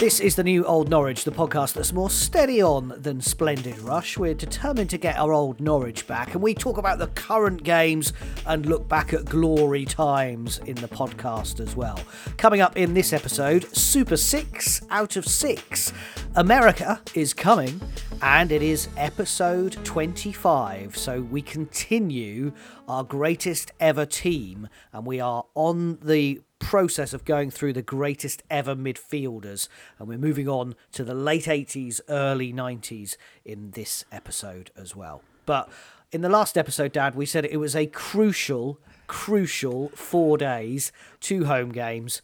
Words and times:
This 0.00 0.18
is 0.18 0.34
the 0.34 0.44
new 0.44 0.64
Old 0.64 0.88
Norwich, 0.88 1.24
the 1.24 1.30
podcast 1.30 1.74
that's 1.74 1.92
more 1.92 2.08
steady 2.08 2.62
on 2.62 2.94
than 2.96 3.20
Splendid 3.20 3.78
Rush. 3.80 4.16
We're 4.16 4.32
determined 4.32 4.88
to 4.88 4.96
get 4.96 5.18
our 5.18 5.30
old 5.30 5.60
Norwich 5.60 6.06
back, 6.06 6.32
and 6.32 6.42
we 6.42 6.54
talk 6.54 6.78
about 6.78 6.98
the 6.98 7.08
current 7.08 7.62
games 7.64 8.14
and 8.46 8.64
look 8.64 8.88
back 8.88 9.12
at 9.12 9.26
glory 9.26 9.84
times 9.84 10.56
in 10.60 10.76
the 10.76 10.88
podcast 10.88 11.60
as 11.60 11.76
well. 11.76 12.00
Coming 12.38 12.62
up 12.62 12.78
in 12.78 12.94
this 12.94 13.12
episode, 13.12 13.64
Super 13.76 14.16
Six 14.16 14.80
out 14.88 15.16
of 15.16 15.26
Six. 15.26 15.92
America 16.34 17.02
is 17.14 17.34
coming, 17.34 17.78
and 18.22 18.50
it 18.52 18.62
is 18.62 18.88
episode 18.96 19.76
25. 19.84 20.96
So 20.96 21.20
we 21.20 21.42
continue 21.42 22.52
our 22.88 23.04
greatest 23.04 23.72
ever 23.78 24.06
team, 24.06 24.66
and 24.94 25.04
we 25.04 25.20
are 25.20 25.44
on 25.54 25.98
the 26.02 26.40
process 26.60 27.12
of 27.12 27.24
going 27.24 27.50
through 27.50 27.72
the 27.72 27.82
greatest 27.82 28.44
ever 28.48 28.76
midfielders, 28.76 29.66
and 29.98 30.06
we're 30.06 30.18
moving 30.18 30.48
on 30.48 30.76
to 30.92 31.02
the 31.02 31.14
late 31.14 31.46
80s, 31.46 32.00
early 32.08 32.52
90s 32.52 33.16
in 33.44 33.72
this 33.72 34.04
episode 34.12 34.70
as 34.76 34.94
well. 34.94 35.22
But 35.46 35.68
in 36.12 36.20
the 36.20 36.28
last 36.28 36.56
episode, 36.56 36.92
Dad, 36.92 37.16
we 37.16 37.26
said 37.26 37.44
it 37.44 37.56
was 37.56 37.74
a 37.74 37.86
crucial, 37.86 38.78
crucial 39.08 39.88
four 39.90 40.38
days, 40.38 40.92
two 41.18 41.46
home 41.46 41.72
games. 41.72 42.22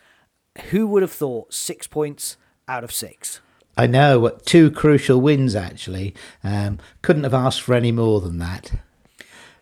Who 0.70 0.86
would 0.86 1.02
have 1.02 1.12
thought 1.12 1.52
six 1.52 1.88
points 1.88 2.36
out 2.68 2.84
of 2.84 2.92
six? 2.92 3.40
I 3.76 3.86
know, 3.86 4.28
two 4.44 4.70
crucial 4.70 5.20
wins 5.20 5.54
actually. 5.54 6.14
Um, 6.42 6.78
couldn't 7.02 7.24
have 7.24 7.34
asked 7.34 7.62
for 7.62 7.74
any 7.74 7.92
more 7.92 8.20
than 8.20 8.38
that. 8.38 8.72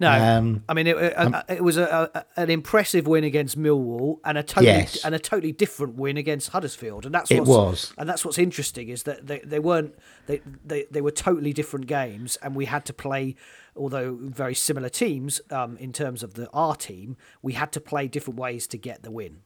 No, 0.00 0.10
um, 0.10 0.64
I 0.68 0.74
mean 0.74 0.86
it, 0.86 0.96
it, 0.96 1.18
um, 1.18 1.36
it 1.48 1.62
was 1.62 1.76
a, 1.76 2.10
a, 2.14 2.40
an 2.40 2.50
impressive 2.50 3.06
win 3.06 3.24
against 3.24 3.58
Millwall 3.58 4.18
and 4.24 4.36
a 4.36 4.42
totally 4.42 4.66
yes. 4.66 5.04
and 5.04 5.14
a 5.14 5.18
totally 5.18 5.52
different 5.52 5.96
win 5.96 6.16
against 6.16 6.50
Huddersfield, 6.50 7.06
and 7.06 7.14
that's 7.14 7.30
it 7.30 7.44
was, 7.44 7.92
and 7.96 8.08
that's 8.08 8.24
what's 8.24 8.38
interesting 8.38 8.88
is 8.88 9.04
that 9.04 9.26
they, 9.26 9.40
they 9.40 9.58
weren't 9.58 9.94
they, 10.26 10.40
they 10.64 10.86
they 10.90 11.00
were 11.00 11.10
totally 11.10 11.52
different 11.52 11.86
games, 11.86 12.36
and 12.42 12.56
we 12.56 12.64
had 12.64 12.84
to 12.86 12.92
play, 12.92 13.36
although 13.76 14.18
very 14.20 14.54
similar 14.54 14.88
teams 14.88 15.40
um, 15.50 15.76
in 15.76 15.92
terms 15.92 16.22
of 16.22 16.34
the 16.34 16.50
our 16.50 16.74
team, 16.74 17.16
we 17.42 17.52
had 17.52 17.72
to 17.72 17.80
play 17.80 18.08
different 18.08 18.38
ways 18.38 18.66
to 18.68 18.78
get 18.78 19.02
the 19.02 19.10
win. 19.10 19.42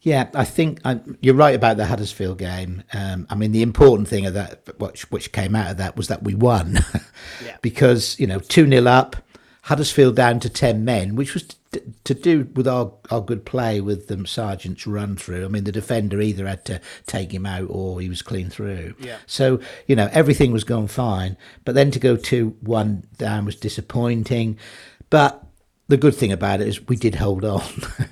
Yeah, 0.00 0.28
I 0.34 0.44
think 0.44 0.80
I'm, 0.84 1.16
you're 1.22 1.34
right 1.34 1.54
about 1.54 1.76
the 1.76 1.86
Huddersfield 1.86 2.38
game. 2.38 2.82
Um, 2.92 3.26
I 3.30 3.34
mean, 3.34 3.52
the 3.52 3.62
important 3.62 4.08
thing 4.08 4.26
of 4.26 4.34
that, 4.34 4.78
which, 4.78 5.10
which 5.10 5.32
came 5.32 5.54
out 5.54 5.70
of 5.70 5.76
that, 5.78 5.96
was 5.96 6.08
that 6.08 6.22
we 6.22 6.34
won, 6.34 6.80
yeah. 7.44 7.56
because 7.62 8.18
you 8.18 8.26
know 8.26 8.38
two 8.38 8.66
0 8.68 8.86
up 8.86 9.16
Huddersfield 9.64 10.14
down 10.14 10.40
to 10.40 10.50
10 10.50 10.84
men, 10.84 11.16
which 11.16 11.32
was 11.32 11.44
to, 11.72 11.82
to 12.04 12.12
do 12.12 12.48
with 12.54 12.68
our, 12.68 12.92
our 13.10 13.22
good 13.22 13.46
play 13.46 13.80
with 13.80 14.08
the 14.08 14.26
Sargent's 14.26 14.86
run 14.86 15.16
through. 15.16 15.42
I 15.42 15.48
mean, 15.48 15.64
the 15.64 15.72
defender 15.72 16.20
either 16.20 16.46
had 16.46 16.66
to 16.66 16.82
take 17.06 17.32
him 17.32 17.46
out 17.46 17.68
or 17.70 17.98
he 17.98 18.10
was 18.10 18.20
clean 18.20 18.50
through. 18.50 18.94
Yeah. 18.98 19.16
So, 19.26 19.60
you 19.86 19.96
know, 19.96 20.10
everything 20.12 20.52
was 20.52 20.64
going 20.64 20.88
fine. 20.88 21.38
But 21.64 21.74
then 21.74 21.90
to 21.92 21.98
go 21.98 22.14
2 22.14 22.58
1 22.60 23.04
down 23.16 23.46
was 23.46 23.56
disappointing. 23.56 24.58
But 25.08 25.42
the 25.88 25.96
good 25.96 26.14
thing 26.14 26.30
about 26.30 26.60
it 26.60 26.68
is 26.68 26.86
we 26.86 26.96
did 26.96 27.14
hold 27.14 27.42
on. 27.42 27.64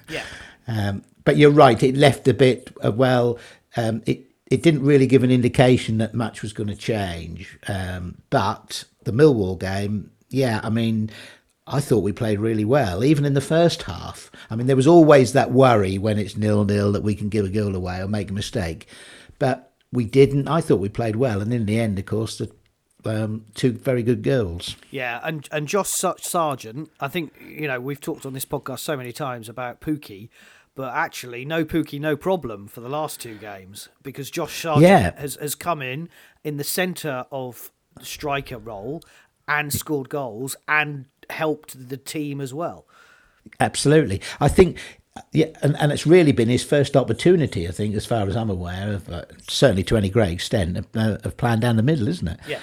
Yeah. 0.08 0.24
um, 0.66 1.04
but 1.24 1.36
you're 1.36 1.50
right, 1.50 1.80
it 1.82 1.96
left 1.98 2.26
a 2.28 2.34
bit, 2.34 2.74
uh, 2.82 2.92
well, 2.92 3.38
um, 3.76 4.02
it, 4.06 4.24
it 4.46 4.62
didn't 4.62 4.84
really 4.84 5.06
give 5.06 5.22
an 5.22 5.30
indication 5.30 5.98
that 5.98 6.14
much 6.14 6.40
was 6.40 6.54
going 6.54 6.68
to 6.68 6.76
change. 6.76 7.58
Um, 7.68 8.22
but 8.30 8.84
the 9.04 9.12
Millwall 9.12 9.60
game, 9.60 10.10
yeah, 10.30 10.60
I 10.62 10.70
mean, 10.70 11.10
I 11.66 11.80
thought 11.80 12.02
we 12.02 12.12
played 12.12 12.40
really 12.40 12.64
well, 12.64 13.04
even 13.04 13.24
in 13.24 13.34
the 13.34 13.40
first 13.40 13.82
half. 13.84 14.30
I 14.50 14.56
mean, 14.56 14.66
there 14.66 14.76
was 14.76 14.86
always 14.86 15.32
that 15.32 15.52
worry 15.52 15.96
when 15.96 16.18
it's 16.18 16.36
nil 16.36 16.64
nil 16.64 16.90
that 16.92 17.02
we 17.04 17.14
can 17.14 17.28
give 17.28 17.44
a 17.46 17.48
goal 17.48 17.76
away 17.76 18.00
or 18.00 18.08
make 18.08 18.30
a 18.30 18.34
mistake, 18.34 18.86
but 19.38 19.72
we 19.92 20.04
didn't. 20.04 20.48
I 20.48 20.60
thought 20.60 20.80
we 20.80 20.88
played 20.88 21.16
well, 21.16 21.40
and 21.40 21.52
in 21.52 21.66
the 21.66 21.78
end, 21.78 21.98
of 21.98 22.06
course, 22.06 22.38
the 22.38 22.52
um, 23.04 23.46
two 23.54 23.72
very 23.72 24.02
good 24.02 24.22
girls. 24.22 24.76
Yeah, 24.90 25.20
and 25.22 25.48
and 25.52 25.68
Josh 25.68 25.88
Sargent, 25.90 26.90
I 27.00 27.08
think 27.08 27.32
you 27.46 27.68
know 27.68 27.80
we've 27.80 28.00
talked 28.00 28.26
on 28.26 28.32
this 28.32 28.44
podcast 28.44 28.80
so 28.80 28.96
many 28.96 29.12
times 29.12 29.48
about 29.48 29.80
Pukki, 29.80 30.30
but 30.74 30.92
actually 30.94 31.44
no 31.44 31.64
Pukki, 31.64 32.00
no 32.00 32.16
problem 32.16 32.66
for 32.66 32.80
the 32.80 32.88
last 32.88 33.20
two 33.20 33.36
games 33.36 33.88
because 34.02 34.30
Josh 34.30 34.62
Sargent 34.62 34.82
Yeah. 34.88 35.20
has 35.20 35.36
has 35.36 35.54
come 35.54 35.80
in 35.82 36.08
in 36.42 36.56
the 36.56 36.64
centre 36.64 37.26
of 37.30 37.70
the 37.98 38.04
striker 38.04 38.58
role 38.58 39.00
and 39.46 39.72
scored 39.72 40.08
goals 40.08 40.56
and 40.66 41.04
helped 41.30 41.88
the 41.88 41.96
team 41.96 42.40
as 42.40 42.52
well. 42.54 42.86
Absolutely, 43.60 44.20
I 44.40 44.48
think. 44.48 44.78
Yeah, 45.32 45.46
and, 45.60 45.76
and 45.76 45.92
it's 45.92 46.06
really 46.06 46.32
been 46.32 46.48
his 46.48 46.64
first 46.64 46.96
opportunity, 46.96 47.68
I 47.68 47.70
think, 47.70 47.94
as 47.94 48.06
far 48.06 48.26
as 48.26 48.34
I'm 48.34 48.48
aware, 48.48 48.94
of 48.94 49.08
uh, 49.10 49.24
certainly 49.46 49.82
to 49.84 49.98
any 49.98 50.08
great 50.08 50.32
extent, 50.32 50.78
of, 50.78 50.86
uh, 50.96 51.18
of 51.22 51.36
playing 51.36 51.60
down 51.60 51.76
the 51.76 51.82
middle, 51.82 52.08
isn't 52.08 52.26
it? 52.28 52.40
Yeah, 52.48 52.60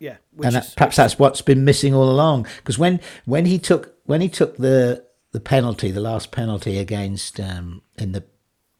yeah. 0.00 0.16
Which 0.32 0.46
and 0.46 0.56
that, 0.56 0.64
is- 0.64 0.74
perhaps 0.74 0.96
that's 0.96 1.18
what's 1.18 1.42
been 1.42 1.64
missing 1.64 1.94
all 1.94 2.10
along. 2.10 2.48
Because 2.56 2.76
when 2.78 3.00
when 3.24 3.46
he 3.46 3.58
took 3.58 3.94
when 4.04 4.20
he 4.20 4.28
took 4.28 4.56
the 4.56 5.04
the 5.30 5.38
penalty, 5.40 5.92
the 5.92 6.00
last 6.00 6.32
penalty 6.32 6.76
against 6.78 7.38
um, 7.38 7.82
in 7.96 8.10
the 8.12 8.24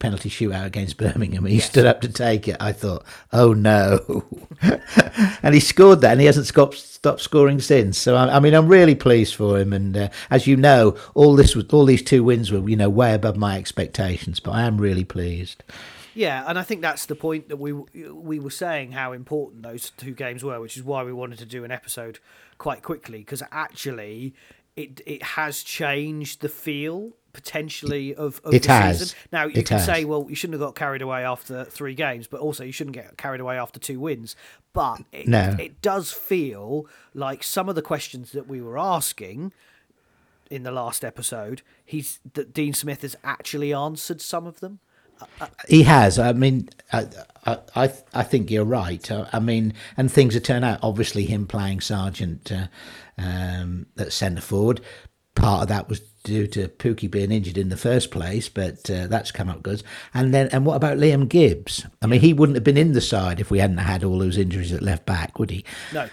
penalty 0.03 0.29
shootout 0.29 0.67
against 0.67 0.97
Birmingham, 0.99 1.45
and 1.45 1.55
he 1.55 1.61
stood 1.61 1.87
up 1.87 2.01
to 2.03 2.09
take 2.09 2.49
it. 2.49 2.57
I 2.61 2.73
thought, 2.73 3.05
oh 3.33 3.55
no, 3.55 4.25
and 5.43 5.55
he 5.55 5.61
scored 5.61 6.01
that, 6.03 6.13
and 6.13 6.21
he 6.21 6.27
hasn't 6.27 6.47
stopped 6.47 6.77
stopped 6.77 7.21
scoring 7.21 7.61
since. 7.61 7.99
So 7.99 8.17
I, 8.17 8.37
I 8.37 8.41
mean, 8.41 8.53
I'm 8.53 8.69
really 8.69 8.95
pleased 8.95 9.35
for 9.35 9.59
him. 9.59 9.73
And 9.73 9.97
uh, 9.97 10.09
as 10.31 10.47
you 10.47 10.57
know, 10.57 10.97
all 11.15 11.37
this 11.37 11.55
was 11.55 11.67
all 11.73 11.87
these 11.87 12.03
two 12.03 12.25
wins 12.25 12.51
were 12.51 12.69
you 12.69 12.77
know 12.77 12.91
way 12.91 13.15
above 13.15 13.37
my 13.37 13.57
expectations. 13.57 14.41
But 14.41 14.53
I 14.53 14.63
am 14.63 14.79
really 14.79 15.05
pleased. 15.05 15.63
Yeah, 16.15 16.45
and 16.47 16.59
I 16.59 16.63
think 16.63 16.83
that's 16.83 17.07
the 17.07 17.15
point 17.15 17.49
that 17.49 17.57
we 17.57 17.73
we 17.73 18.39
were 18.41 18.51
saying 18.51 18.93
how 18.93 19.13
important 19.13 19.63
those 19.63 19.91
two 19.91 20.13
games 20.13 20.45
were, 20.45 20.61
which 20.61 20.77
is 20.77 20.83
why 20.83 21.05
we 21.05 21.13
wanted 21.13 21.39
to 21.39 21.47
do 21.47 21.65
an 21.65 21.71
episode 21.71 22.19
quite 22.59 22.83
quickly 22.83 23.19
because 23.19 23.43
actually 23.51 24.35
it 24.77 25.01
it 25.07 25.23
has 25.23 25.63
changed 25.63 26.41
the 26.41 26.49
feel 26.49 27.13
potentially 27.33 28.15
of, 28.15 28.41
of 28.45 28.53
It 28.55 28.63
the 28.65 28.73
has. 28.73 28.99
season. 29.01 29.19
Now 29.33 29.45
you 29.47 29.61
It 29.61 29.67
can 29.67 29.79
has. 29.79 29.87
say, 29.87 30.05
well, 30.05 30.27
you 30.29 30.35
shouldn't 30.35 30.61
have 30.61 30.67
got 30.69 30.75
carried 30.75 31.03
away 31.03 31.25
after 31.25 31.65
three 31.65 31.95
games, 31.95 32.27
but 32.27 32.41
also 32.41 32.65
you 32.65 32.73
shouldn't 32.73 32.95
get 32.95 33.17
carried 33.17 33.41
away 33.41 33.57
after 33.59 33.79
two 33.81 33.99
wins. 34.01 34.37
But 34.73 35.03
it, 35.13 35.29
No. 35.29 35.57
it 35.59 35.81
does 35.83 36.13
feel 36.13 36.87
like 37.15 37.43
some 37.43 37.69
of 37.69 37.75
the 37.75 37.83
questions 37.83 38.33
that 38.33 38.49
we 38.49 38.61
were 38.61 38.79
asking 38.79 39.53
in 40.51 40.63
the 40.63 40.71
last 40.73 41.05
episode, 41.05 41.63
he's 41.85 42.21
that 42.35 42.53
Dean 42.53 42.75
Smith 42.75 43.03
has 43.03 43.17
actually 43.25 43.73
answered 43.73 44.21
some 44.21 44.47
of 44.47 44.61
them. 44.61 44.81
He 45.69 45.85
has. 45.85 46.19
I 46.19 46.33
mean, 46.33 46.69
I, 46.93 47.07
I, 47.47 47.59
I 47.77 47.93
I 48.13 48.23
think 48.25 48.51
you're 48.51 48.65
right. 48.65 49.09
I, 49.11 49.29
I 49.33 49.39
mean, 49.39 49.73
and 49.97 50.11
things 50.11 50.35
have 50.35 50.43
turned 50.43 50.65
out. 50.65 50.81
Obviously, 50.83 51.27
him 51.27 51.47
playing 51.47 51.81
Sargent 51.81 52.51
uh, 52.51 52.67
um, 53.17 53.87
at 53.97 54.13
centre 54.13 54.41
forward. 54.43 54.81
Part 55.43 55.63
of 55.63 55.69
that 55.69 55.89
was 55.89 56.01
due 56.23 56.47
to 56.47 56.69
Pukki 56.69 57.11
being 57.11 57.33
injured 57.33 57.59
in 57.59 57.69
the 57.69 57.77
first 57.77 58.13
place, 58.13 58.49
but 58.49 58.89
uh, 58.89 59.09
that's 59.09 59.33
come 59.33 59.49
up 59.49 59.63
good. 59.63 59.83
And 60.15 60.33
then, 60.33 60.49
and 60.53 60.65
what 60.65 60.77
about 60.77 60.99
Liam 60.99 61.29
Gibbs? 61.29 61.85
I 62.01 62.07
mean, 62.07 62.21
he 62.21 62.33
wouldn't 62.33 62.57
have 62.57 62.63
been 62.63 62.77
in 62.77 62.93
the 62.93 63.01
side 63.01 63.41
if 63.41 63.51
we 63.51 63.59
hadn't 63.59 63.79
had 63.79 64.05
all 64.05 64.19
those 64.19 64.39
injuries 64.39 64.73
at 64.73 64.83
left 64.83 65.05
back, 65.05 65.41
would 65.41 65.51
he? 65.51 65.65
No, 65.93 66.09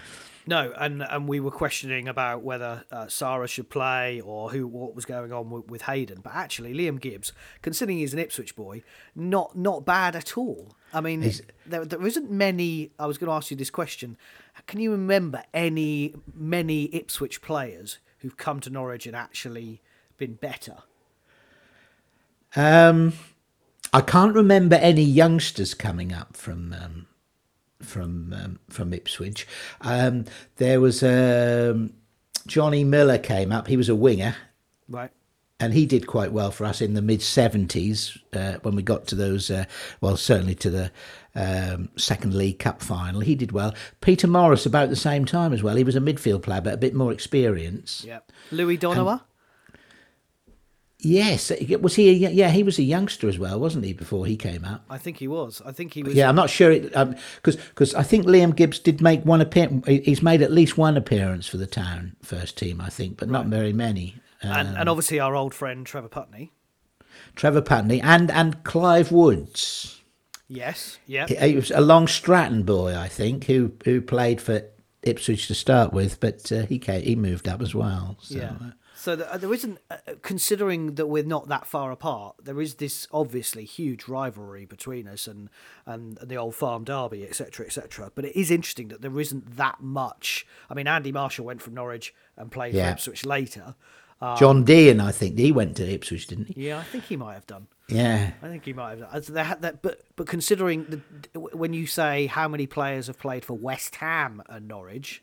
no, 0.46 0.72
and 0.78 1.02
and 1.02 1.28
we 1.28 1.38
were 1.38 1.52
questioning 1.52 2.08
about 2.08 2.42
whether 2.42 2.84
uh, 2.90 3.06
Sara 3.06 3.46
should 3.46 3.70
play 3.70 4.20
or 4.20 4.50
who 4.50 4.66
what 4.66 4.96
was 4.96 5.04
going 5.04 5.32
on 5.32 5.48
with, 5.48 5.70
with 5.70 5.82
Hayden. 5.82 6.22
But 6.22 6.34
actually, 6.34 6.74
Liam 6.74 7.00
Gibbs, 7.00 7.32
considering 7.62 7.98
he's 7.98 8.12
an 8.12 8.18
Ipswich 8.18 8.56
boy, 8.56 8.82
not 9.14 9.56
not 9.56 9.84
bad 9.84 10.16
at 10.16 10.36
all. 10.36 10.74
I 10.92 11.00
mean, 11.00 11.20
there, 11.66 11.84
there 11.84 12.04
isn't 12.04 12.32
many. 12.32 12.90
I 12.98 13.06
was 13.06 13.16
going 13.16 13.28
to 13.28 13.34
ask 13.34 13.52
you 13.52 13.56
this 13.56 13.70
question. 13.70 14.16
Can 14.66 14.80
you 14.80 14.90
remember 14.90 15.44
any 15.54 16.16
many 16.34 16.92
Ipswich 16.92 17.42
players 17.42 17.98
who've 18.20 18.36
come 18.36 18.60
to 18.60 18.70
Norwich 18.70 19.06
and 19.06 19.16
actually 19.16 19.80
been 20.16 20.34
better? 20.34 20.76
Um, 22.56 23.12
I 23.92 24.00
can't 24.00 24.34
remember 24.34 24.76
any 24.76 25.02
youngsters 25.02 25.74
coming 25.74 26.12
up 26.12 26.36
from 26.36 26.72
um, 26.72 27.06
from 27.82 28.32
um, 28.32 28.58
from 28.68 28.92
Ipswich. 28.92 29.46
Um, 29.80 30.24
there 30.56 30.80
was 30.80 31.02
um, 31.02 31.92
Johnny 32.46 32.84
Miller 32.84 33.18
came 33.18 33.52
up. 33.52 33.68
He 33.68 33.76
was 33.76 33.88
a 33.88 33.94
winger, 33.94 34.36
Right. 34.88 35.10
and 35.60 35.72
he 35.72 35.86
did 35.86 36.06
quite 36.06 36.32
well 36.32 36.50
for 36.50 36.64
us 36.64 36.80
in 36.80 36.94
the 36.94 37.02
mid 37.02 37.22
seventies 37.22 38.18
uh, 38.32 38.54
when 38.62 38.74
we 38.74 38.82
got 38.82 39.06
to 39.08 39.14
those. 39.14 39.50
Uh, 39.50 39.64
well, 40.00 40.16
certainly 40.16 40.54
to 40.56 40.70
the 40.70 40.90
um, 41.34 41.90
second 41.96 42.34
League 42.34 42.58
Cup 42.58 42.82
final, 42.82 43.20
he 43.20 43.34
did 43.34 43.52
well. 43.52 43.74
Peter 44.00 44.26
Morris 44.26 44.66
about 44.66 44.88
the 44.88 44.96
same 44.96 45.24
time 45.24 45.52
as 45.52 45.62
well. 45.62 45.76
He 45.76 45.84
was 45.84 45.96
a 45.96 46.00
midfield 46.00 46.42
player, 46.42 46.60
but 46.60 46.74
a 46.74 46.78
bit 46.78 46.94
more 46.94 47.12
experience. 47.12 48.04
Yeah. 48.06 48.20
Louis 48.50 48.78
Donowa. 48.78 49.22
Yes, 51.02 51.50
was 51.80 51.94
he? 51.94 52.10
A, 52.26 52.30
yeah, 52.30 52.50
he 52.50 52.62
was 52.62 52.78
a 52.78 52.82
youngster 52.82 53.28
as 53.28 53.38
well, 53.38 53.58
wasn't 53.58 53.84
he? 53.84 53.92
Before 53.92 54.26
he 54.26 54.36
came 54.36 54.64
out, 54.64 54.82
I 54.90 54.98
think 54.98 55.16
he 55.16 55.28
was. 55.28 55.62
I 55.64 55.72
think 55.72 55.94
he 55.94 56.02
was. 56.02 56.14
Yeah, 56.14 56.28
I'm 56.28 56.34
not 56.34 56.50
sure 56.50 56.78
because 56.78 57.56
um, 57.56 57.62
because 57.70 57.94
I 57.94 58.02
think 58.02 58.26
Liam 58.26 58.54
Gibbs 58.54 58.78
did 58.78 59.00
make 59.00 59.24
one 59.24 59.40
appearance. 59.40 59.86
He's 59.86 60.22
made 60.22 60.42
at 60.42 60.52
least 60.52 60.76
one 60.76 60.98
appearance 60.98 61.46
for 61.46 61.56
the 61.56 61.66
town 61.66 62.16
first 62.22 62.58
team, 62.58 62.82
I 62.82 62.90
think, 62.90 63.16
but 63.16 63.28
right. 63.28 63.32
not 63.32 63.46
very 63.46 63.72
many. 63.72 64.16
Um, 64.42 64.50
and, 64.52 64.76
and 64.76 64.88
obviously 64.88 65.18
our 65.18 65.34
old 65.34 65.54
friend 65.54 65.86
Trevor 65.86 66.08
Putney. 66.08 66.52
Trevor 67.34 67.62
Putney 67.62 68.00
and 68.00 68.30
and 68.30 68.62
Clive 68.64 69.10
Woods. 69.10 69.99
Yes, 70.52 70.98
yeah. 71.06 71.28
He, 71.28 71.36
he, 71.36 71.54
was 71.54 71.70
a 71.70 71.80
Long 71.80 72.08
Stratton 72.08 72.64
boy, 72.64 72.96
I 72.96 73.06
think, 73.06 73.44
who 73.44 73.72
who 73.84 74.00
played 74.00 74.40
for 74.40 74.64
Ipswich 75.04 75.46
to 75.46 75.54
start 75.54 75.92
with, 75.92 76.18
but 76.18 76.50
uh, 76.50 76.66
he 76.66 76.80
came, 76.80 77.02
he 77.02 77.14
moved 77.14 77.46
up 77.48 77.62
as 77.62 77.72
well. 77.72 78.16
So. 78.20 78.36
Yeah. 78.36 78.54
So 78.96 79.12
uh, 79.12 79.38
there 79.38 79.54
isn't, 79.54 79.78
uh, 79.90 79.96
considering 80.22 80.96
that 80.96 81.06
we're 81.06 81.22
not 81.22 81.48
that 81.48 81.66
far 81.66 81.90
apart, 81.92 82.34
there 82.42 82.60
is 82.60 82.74
this 82.74 83.06
obviously 83.12 83.64
huge 83.64 84.08
rivalry 84.08 84.66
between 84.66 85.06
us 85.06 85.28
and 85.28 85.50
and 85.86 86.18
the 86.18 86.36
old 86.36 86.56
farm 86.56 86.82
derby, 86.82 87.24
etc., 87.24 87.66
etc. 87.66 88.10
But 88.12 88.24
it 88.24 88.38
is 88.38 88.50
interesting 88.50 88.88
that 88.88 89.02
there 89.02 89.20
isn't 89.20 89.56
that 89.56 89.80
much. 89.80 90.46
I 90.68 90.74
mean, 90.74 90.88
Andy 90.88 91.12
Marshall 91.12 91.46
went 91.46 91.62
from 91.62 91.74
Norwich 91.74 92.12
and 92.36 92.50
played 92.50 92.74
yeah. 92.74 92.88
for 92.88 92.92
Ipswich 92.94 93.24
later. 93.24 93.76
Um, 94.20 94.36
John 94.36 94.64
Deehan, 94.64 95.00
I 95.00 95.12
think 95.12 95.38
he 95.38 95.52
went 95.52 95.76
to 95.76 95.88
Ipswich, 95.88 96.26
didn't 96.26 96.48
he? 96.48 96.66
Yeah, 96.66 96.80
I 96.80 96.82
think 96.82 97.04
he 97.04 97.16
might 97.16 97.34
have 97.34 97.46
done. 97.46 97.68
Yeah, 97.90 98.32
I 98.42 98.48
think 98.48 98.64
he 98.64 98.72
might 98.72 98.98
have. 98.98 99.26
That, 99.26 99.60
that, 99.62 99.82
but 99.82 100.00
but 100.16 100.26
considering 100.26 101.02
the, 101.32 101.40
when 101.40 101.72
you 101.72 101.86
say 101.86 102.26
how 102.26 102.48
many 102.48 102.66
players 102.66 103.06
have 103.06 103.18
played 103.18 103.44
for 103.44 103.54
West 103.54 103.96
Ham 103.96 104.42
and 104.48 104.68
Norwich, 104.68 105.22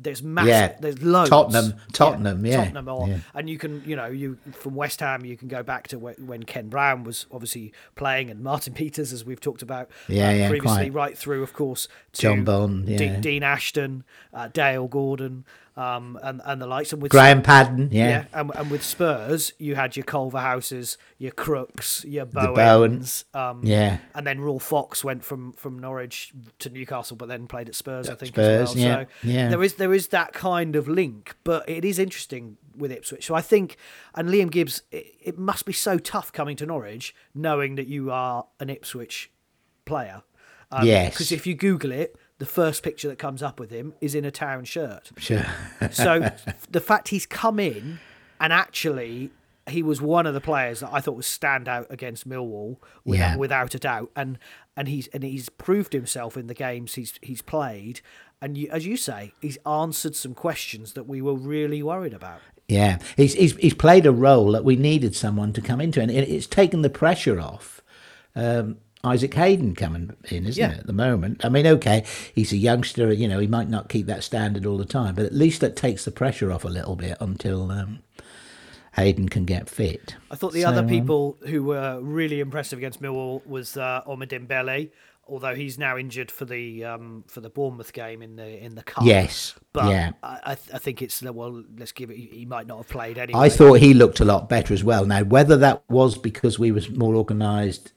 there's 0.00 0.22
massive. 0.22 0.48
Yeah. 0.48 0.76
There's 0.80 1.02
loads. 1.02 1.30
Tottenham, 1.30 1.74
Tottenham, 1.92 2.46
yeah, 2.46 2.52
yeah. 2.52 2.56
Tottenham, 2.58 2.88
or, 2.88 3.08
yeah. 3.08 3.18
and 3.34 3.50
you 3.50 3.58
can, 3.58 3.82
you 3.84 3.96
know, 3.96 4.06
you 4.06 4.38
from 4.52 4.74
West 4.74 5.00
Ham, 5.00 5.24
you 5.24 5.36
can 5.36 5.48
go 5.48 5.62
back 5.62 5.88
to 5.88 5.98
when 5.98 6.44
Ken 6.44 6.68
Brown 6.68 7.02
was 7.04 7.26
obviously 7.32 7.72
playing, 7.96 8.30
and 8.30 8.40
Martin 8.40 8.72
Peters, 8.74 9.12
as 9.12 9.24
we've 9.24 9.40
talked 9.40 9.62
about, 9.62 9.90
yeah, 10.06 10.28
uh, 10.28 10.32
yeah, 10.32 10.48
previously, 10.48 10.90
quite. 10.90 10.94
right 10.94 11.18
through, 11.18 11.42
of 11.42 11.52
course, 11.52 11.88
to 12.12 12.22
John 12.22 12.44
Bond, 12.44 12.88
yeah. 12.88 13.18
Dean 13.20 13.42
Ashton, 13.42 14.04
uh, 14.32 14.48
Dale 14.48 14.86
Gordon, 14.86 15.44
um, 15.78 16.18
and 16.22 16.42
and 16.44 16.60
the 16.60 16.66
likes. 16.66 16.92
And 16.92 17.00
with 17.00 17.12
Graham 17.12 17.40
Paddon, 17.40 17.88
yeah, 17.92 18.08
yeah 18.08 18.24
and, 18.32 18.50
and 18.54 18.70
with 18.70 18.82
Spurs, 18.82 19.52
you 19.58 19.76
had 19.76 19.96
your 19.96 20.04
Culverhouses, 20.04 20.96
your 21.18 21.30
Crooks, 21.30 22.04
your 22.04 22.26
Bowens, 22.26 22.56
Bowens 22.56 23.24
um, 23.32 23.60
yeah, 23.64 23.98
and 24.14 24.26
then 24.26 24.40
Ruel 24.40 24.58
Fox 24.58 25.04
went 25.04 25.24
from 25.24 25.52
from 25.52 25.78
Norwich 25.78 26.32
to 26.58 26.68
Newcastle, 26.68 27.16
but 27.16 27.28
then 27.28 27.46
played 27.46 27.68
at 27.68 27.76
Spurs, 27.76 28.10
I 28.10 28.16
think. 28.16 28.34
Spurs, 28.34 28.74
well. 28.74 28.84
yeah, 28.84 29.04
so 29.04 29.08
yeah. 29.22 29.48
There 29.48 29.62
is 29.62 29.74
there 29.74 29.94
is 29.94 30.08
that 30.08 30.32
kind 30.32 30.74
of 30.74 30.88
link, 30.88 31.36
but 31.44 31.68
it 31.68 31.84
is 31.84 32.00
interesting 32.00 32.56
with 32.76 32.90
Ipswich. 32.90 33.26
So 33.26 33.34
I 33.34 33.40
think, 33.40 33.76
and 34.14 34.28
Liam 34.28 34.50
Gibbs, 34.50 34.82
it, 34.90 35.14
it 35.22 35.38
must 35.38 35.64
be 35.64 35.72
so 35.72 35.98
tough 35.98 36.32
coming 36.32 36.56
to 36.56 36.66
Norwich, 36.66 37.14
knowing 37.34 37.76
that 37.76 37.86
you 37.86 38.10
are 38.10 38.46
an 38.58 38.68
Ipswich 38.68 39.30
player. 39.84 40.22
Um, 40.70 40.86
yes. 40.86 41.14
Because 41.14 41.32
if 41.32 41.46
you 41.46 41.54
Google 41.54 41.92
it, 41.92 42.16
the 42.38 42.46
first 42.46 42.82
picture 42.82 43.08
that 43.08 43.18
comes 43.18 43.42
up 43.42 43.58
with 43.60 43.70
him 43.70 43.94
is 44.00 44.14
in 44.14 44.24
a 44.24 44.30
town 44.30 44.64
shirt. 44.64 45.10
Sure. 45.16 45.46
so 45.90 46.30
the 46.70 46.80
fact 46.80 47.08
he's 47.08 47.26
come 47.26 47.58
in 47.58 47.98
and 48.40 48.52
actually 48.52 49.30
he 49.68 49.82
was 49.82 50.00
one 50.00 50.26
of 50.26 50.34
the 50.34 50.40
players 50.40 50.80
that 50.80 50.90
I 50.92 51.00
thought 51.00 51.16
was 51.16 51.26
stand 51.26 51.68
out 51.68 51.86
against 51.90 52.28
Millwall 52.28 52.78
without, 53.04 53.20
yeah. 53.20 53.36
without 53.36 53.74
a 53.74 53.78
doubt 53.78 54.10
and 54.16 54.38
and 54.76 54.88
he's 54.88 55.08
and 55.08 55.22
he's 55.22 55.48
proved 55.48 55.92
himself 55.92 56.36
in 56.36 56.46
the 56.46 56.54
games 56.54 56.94
he's 56.94 57.18
he's 57.22 57.42
played 57.42 58.00
and 58.40 58.56
you, 58.56 58.68
as 58.70 58.86
you 58.86 58.96
say 58.96 59.34
he's 59.40 59.58
answered 59.66 60.16
some 60.16 60.34
questions 60.34 60.94
that 60.94 61.04
we 61.04 61.20
were 61.20 61.34
really 61.34 61.82
worried 61.82 62.14
about. 62.14 62.40
Yeah. 62.68 62.98
He's 63.16 63.34
he's 63.34 63.56
he's 63.56 63.74
played 63.74 64.06
a 64.06 64.12
role 64.12 64.52
that 64.52 64.64
we 64.64 64.76
needed 64.76 65.14
someone 65.14 65.52
to 65.54 65.60
come 65.60 65.80
into 65.80 66.00
and 66.00 66.10
it's 66.10 66.46
taken 66.46 66.82
the 66.82 66.90
pressure 66.90 67.40
off. 67.40 67.82
Um, 68.34 68.78
Isaac 69.04 69.34
Hayden 69.34 69.74
coming 69.74 70.16
in, 70.30 70.46
isn't 70.46 70.60
yeah. 70.60 70.72
it, 70.72 70.80
at 70.80 70.86
the 70.86 70.92
moment? 70.92 71.44
I 71.44 71.48
mean, 71.48 71.66
okay, 71.66 72.04
he's 72.34 72.52
a 72.52 72.56
youngster, 72.56 73.12
you 73.12 73.28
know, 73.28 73.38
he 73.38 73.46
might 73.46 73.68
not 73.68 73.88
keep 73.88 74.06
that 74.06 74.24
standard 74.24 74.66
all 74.66 74.76
the 74.76 74.84
time, 74.84 75.14
but 75.14 75.24
at 75.24 75.34
least 75.34 75.60
that 75.60 75.76
takes 75.76 76.04
the 76.04 76.10
pressure 76.10 76.50
off 76.50 76.64
a 76.64 76.68
little 76.68 76.96
bit 76.96 77.16
until 77.20 77.70
um, 77.70 78.00
Hayden 78.96 79.28
can 79.28 79.44
get 79.44 79.68
fit. 79.68 80.16
I 80.30 80.34
thought 80.34 80.52
the 80.52 80.62
so, 80.62 80.68
other 80.68 80.80
um, 80.80 80.88
people 80.88 81.38
um, 81.42 81.48
who 81.48 81.62
were 81.62 82.00
really 82.00 82.40
impressive 82.40 82.78
against 82.78 83.00
Millwall 83.00 83.46
was 83.46 83.76
uh, 83.76 84.02
Omar 84.04 84.26
Dembele, 84.26 84.90
although 85.28 85.54
he's 85.54 85.78
now 85.78 85.96
injured 85.96 86.32
for 86.32 86.44
the 86.44 86.84
um, 86.84 87.22
for 87.28 87.40
the 87.40 87.50
Bournemouth 87.50 87.92
game 87.92 88.20
in 88.20 88.34
the 88.34 88.64
in 88.64 88.74
the 88.74 88.82
cup. 88.82 89.04
Yes, 89.04 89.54
but 89.72 89.90
yeah. 89.90 90.12
I, 90.24 90.52
I 90.52 90.78
think 90.78 91.02
it's 91.02 91.22
well. 91.22 91.62
Let's 91.76 91.92
give 91.92 92.10
it. 92.10 92.16
He 92.16 92.44
might 92.46 92.66
not 92.66 92.78
have 92.78 92.88
played 92.88 93.18
anyway. 93.18 93.38
I 93.38 93.48
thought 93.48 93.74
he 93.74 93.94
looked 93.94 94.18
a 94.18 94.24
lot 94.24 94.48
better 94.48 94.74
as 94.74 94.82
well. 94.82 95.04
Now, 95.04 95.22
whether 95.22 95.56
that 95.58 95.84
was 95.88 96.18
because 96.18 96.58
we 96.58 96.72
was 96.72 96.90
more 96.90 97.14
organised 97.14 97.92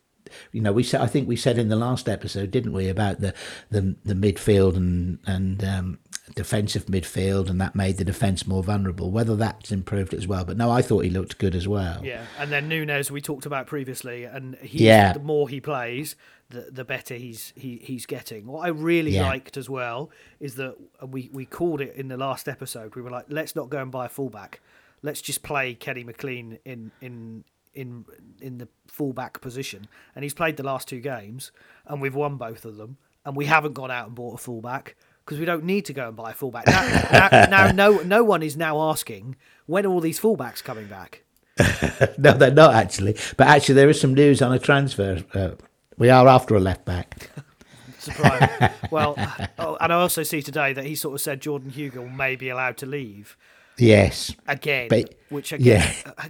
you 0.52 0.62
know, 0.62 0.72
we 0.72 0.84
said 0.84 1.02
I 1.02 1.08
think 1.08 1.28
we 1.28 1.36
said 1.36 1.58
in 1.58 1.70
the 1.70 1.76
last 1.76 2.08
episode, 2.10 2.52
didn't 2.52 2.74
we, 2.74 2.90
about 2.90 3.20
the 3.20 3.34
the, 3.70 3.96
the 4.04 4.14
midfield 4.14 4.76
and 4.76 5.20
and 5.26 5.64
um, 5.64 6.00
defensive 6.36 6.86
midfield, 6.86 7.50
and 7.50 7.60
that 7.62 7.76
made 7.76 7.98
the 7.98 8.06
defence 8.06 8.48
more 8.48 8.64
vulnerable. 8.64 9.12
Whether 9.12 9.36
that's 9.36 9.72
improved 9.72 10.14
as 10.14 10.28
well, 10.28 10.46
but 10.46 10.58
no, 10.58 10.72
I 10.72 10.82
thought 10.82 11.04
he 11.04 11.10
looked 11.10 11.38
good 11.38 11.56
as 11.56 11.68
well. 11.68 12.02
Yeah, 12.04 12.26
and 12.40 12.52
then 12.52 12.68
Nunez 12.68 13.12
we 13.12 13.22
talked 13.22 13.46
about 13.46 13.68
previously, 13.68 14.24
and 14.24 14.56
he 14.56 14.86
yeah. 14.86 15.14
the 15.14 15.20
more 15.20 15.50
he 15.50 15.60
plays, 15.60 16.16
the 16.52 16.68
the 16.72 16.86
better 16.86 17.16
he's 17.16 17.54
he, 17.56 17.78
he's 17.78 18.06
getting. 18.06 18.46
What 18.46 18.66
I 18.66 18.70
really 18.70 19.12
yeah. 19.12 19.28
liked 19.28 19.58
as 19.58 19.70
well 19.70 20.12
is 20.40 20.56
that 20.56 20.76
we 21.06 21.30
we 21.34 21.46
called 21.46 21.82
it 21.82 21.96
in 21.96 22.08
the 22.08 22.18
last 22.18 22.48
episode. 22.48 22.96
We 22.96 23.02
were 23.02 23.10
like, 23.10 23.26
let's 23.30 23.56
not 23.56 23.70
go 23.70 23.82
and 23.82 23.92
buy 23.92 24.06
a 24.06 24.10
fullback. 24.10 24.62
Let's 25.02 25.22
just 25.22 25.42
play 25.42 25.74
Kenny 25.74 26.04
McLean 26.04 26.60
in 26.64 26.92
in 27.02 27.44
in 27.74 28.06
in 28.42 28.58
the 28.58 28.68
fullback 28.88 29.42
position, 29.42 29.88
and 30.16 30.24
he's 30.24 30.34
played 30.34 30.58
the 30.58 30.64
last 30.64 30.88
two 30.88 31.00
games, 31.00 31.52
and 31.86 32.02
we've 32.02 32.16
won 32.16 32.38
both 32.38 32.66
of 32.66 32.78
them, 32.78 32.98
and 33.26 33.36
we 33.36 33.46
haven't 33.46 33.74
gone 33.74 33.92
out 33.92 34.08
and 34.08 34.16
bought 34.16 34.36
a 34.36 34.38
fullback 34.38 34.96
because 35.26 35.40
we 35.40 35.46
don't 35.46 35.64
need 35.64 35.86
to 35.86 35.94
go 35.94 36.08
and 36.08 36.16
buy 36.18 36.32
a 36.32 36.34
fullback 36.34 36.68
now, 36.68 37.30
now, 37.32 37.46
now. 37.50 37.72
no, 37.72 38.02
no 38.02 38.24
one 38.24 38.44
is 38.44 38.58
now 38.58 38.82
asking 38.90 39.36
when 39.66 39.86
are 39.86 39.90
all 39.90 40.02
these 40.02 40.20
fullbacks 40.20 40.64
coming 40.64 40.88
back. 40.88 41.24
no, 42.18 42.34
they're 42.34 42.52
not 42.52 42.74
actually. 42.74 43.16
But 43.38 43.48
actually, 43.48 43.76
there 43.76 43.90
is 43.90 44.00
some 44.00 44.14
news 44.14 44.42
on 44.42 44.54
a 44.54 44.60
transfer. 44.60 45.24
Uh, 45.34 45.52
we 45.98 46.10
are 46.10 46.28
after 46.28 46.56
a 46.56 46.60
left 46.60 46.86
back. 46.86 47.30
Surprise. 48.00 48.72
well, 48.90 49.16
oh, 49.60 49.78
and 49.80 49.94
I 49.94 49.96
also 49.96 50.24
see 50.24 50.42
today 50.42 50.74
that 50.74 50.86
he 50.86 50.96
sort 50.96 51.14
of 51.14 51.22
said 51.22 51.40
Jordan 51.40 51.72
Hugill 51.72 52.14
may 52.14 52.36
be 52.36 52.50
allowed 52.50 52.78
to 52.78 52.88
leave. 52.88 53.38
Yes. 53.82 54.36
Again, 54.48 54.88
but, 54.90 55.16
which 55.30 55.52
again, 55.52 55.82
yeah. 56.06 56.12
I, 56.18 56.30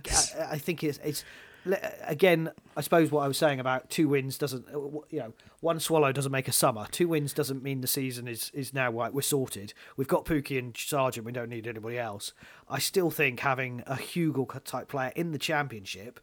I, 0.52 0.58
think 0.58 0.84
it's, 0.84 1.00
it's 1.04 1.26
again. 2.04 2.52
I 2.76 2.82
suppose 2.82 3.12
what 3.12 3.24
I 3.24 3.28
was 3.28 3.38
saying 3.38 3.60
about 3.60 3.90
two 3.90 4.08
wins 4.08 4.38
doesn't, 4.38 4.68
uh, 4.74 4.80
you 5.10 5.20
know, 5.20 5.34
one 5.60 5.80
swallow 5.80 6.12
doesn't 6.12 6.32
make 6.32 6.48
a 6.48 6.54
summer. 6.54 6.88
Two 6.92 7.10
wins 7.10 7.34
doesn't 7.34 7.62
mean 7.62 7.82
the 7.82 7.88
season 7.88 8.28
is 8.28 8.52
is 8.54 8.74
now 8.74 8.90
right. 8.90 9.14
We're 9.14 9.22
sorted. 9.22 9.74
We've 9.98 10.08
got 10.08 10.26
Pukki 10.26 10.58
and 10.58 10.76
Sargent. 10.78 11.26
We 11.26 11.32
don't 11.32 11.50
need 11.50 11.68
anybody 11.68 12.00
else. 12.00 12.34
I 12.70 12.80
still 12.80 13.12
think 13.12 13.42
having 13.42 13.84
a 13.86 13.96
Hugill 13.96 14.48
type 14.64 14.88
player 14.88 15.12
in 15.16 15.32
the 15.32 15.40
championship. 15.40 16.20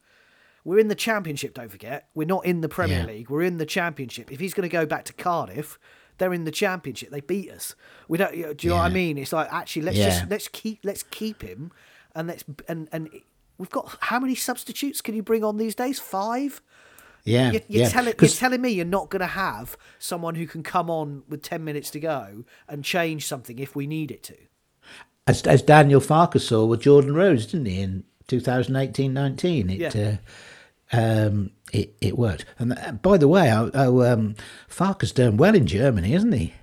We're 0.64 0.80
in 0.80 0.88
the 0.88 0.94
championship, 0.94 1.54
don't 1.54 1.70
forget. 1.70 2.08
We're 2.14 2.26
not 2.26 2.44
in 2.44 2.60
the 2.60 2.68
Premier 2.68 2.98
yeah. 2.98 3.06
League. 3.06 3.30
We're 3.30 3.42
in 3.42 3.56
the 3.56 3.64
championship. 3.64 4.30
If 4.30 4.38
he's 4.38 4.52
going 4.52 4.68
to 4.68 4.72
go 4.72 4.84
back 4.84 5.04
to 5.06 5.14
Cardiff, 5.14 5.78
they're 6.18 6.34
in 6.34 6.44
the 6.44 6.50
championship. 6.50 7.10
They 7.10 7.20
beat 7.20 7.50
us. 7.50 7.74
We 8.08 8.18
don't. 8.18 8.36
You 8.36 8.46
know, 8.46 8.54
do 8.54 8.66
you 8.66 8.72
yeah. 8.72 8.76
know 8.76 8.82
what 8.82 8.90
I 8.90 8.94
mean? 8.94 9.18
It's 9.18 9.32
like 9.32 9.52
actually 9.52 9.82
let's 9.82 9.96
yeah. 9.96 10.08
just 10.10 10.30
let's 10.30 10.48
keep 10.48 10.80
let's 10.84 11.02
keep 11.04 11.42
him, 11.42 11.72
and 12.14 12.28
let's 12.28 12.44
and 12.68 12.88
and 12.92 13.08
we've 13.56 13.70
got 13.70 13.96
how 14.00 14.18
many 14.20 14.34
substitutes 14.34 15.00
can 15.00 15.14
you 15.14 15.22
bring 15.22 15.42
on 15.42 15.56
these 15.56 15.74
days? 15.74 15.98
Five. 15.98 16.60
Yeah, 17.24 17.52
you're, 17.52 17.62
you're, 17.68 17.82
yeah. 17.82 17.88
Telling, 17.88 18.14
you're 18.20 18.28
telling 18.30 18.60
me 18.60 18.70
you're 18.70 18.86
not 18.86 19.10
going 19.10 19.20
to 19.20 19.26
have 19.26 19.76
someone 19.98 20.34
who 20.36 20.46
can 20.46 20.62
come 20.62 20.88
on 20.88 21.24
with 21.28 21.42
ten 21.42 21.64
minutes 21.64 21.90
to 21.90 22.00
go 22.00 22.44
and 22.68 22.84
change 22.84 23.26
something 23.26 23.58
if 23.58 23.76
we 23.76 23.86
need 23.86 24.10
it 24.10 24.22
to. 24.24 24.36
As, 25.26 25.42
as 25.42 25.60
Daniel 25.60 26.00
Farkas 26.00 26.48
saw 26.48 26.64
with 26.64 26.80
Jordan 26.80 27.12
Rhodes, 27.12 27.46
didn't 27.46 27.66
he, 27.66 27.82
in 27.82 28.04
2018-19? 28.28 29.70
It, 29.70 29.94
yeah. 29.94 30.08
Uh, 30.08 30.16
um, 30.92 31.50
it, 31.72 31.96
it 32.00 32.16
worked. 32.16 32.44
And 32.58 32.72
uh, 32.72 32.92
by 32.92 33.18
the 33.18 33.28
way, 33.28 33.52
oh, 33.52 33.70
oh 33.74 34.12
um, 34.12 34.34
Farke's 34.68 35.12
done 35.12 35.36
well 35.36 35.54
in 35.54 35.66
Germany, 35.66 36.14
isn't 36.14 36.32
he? 36.32 36.54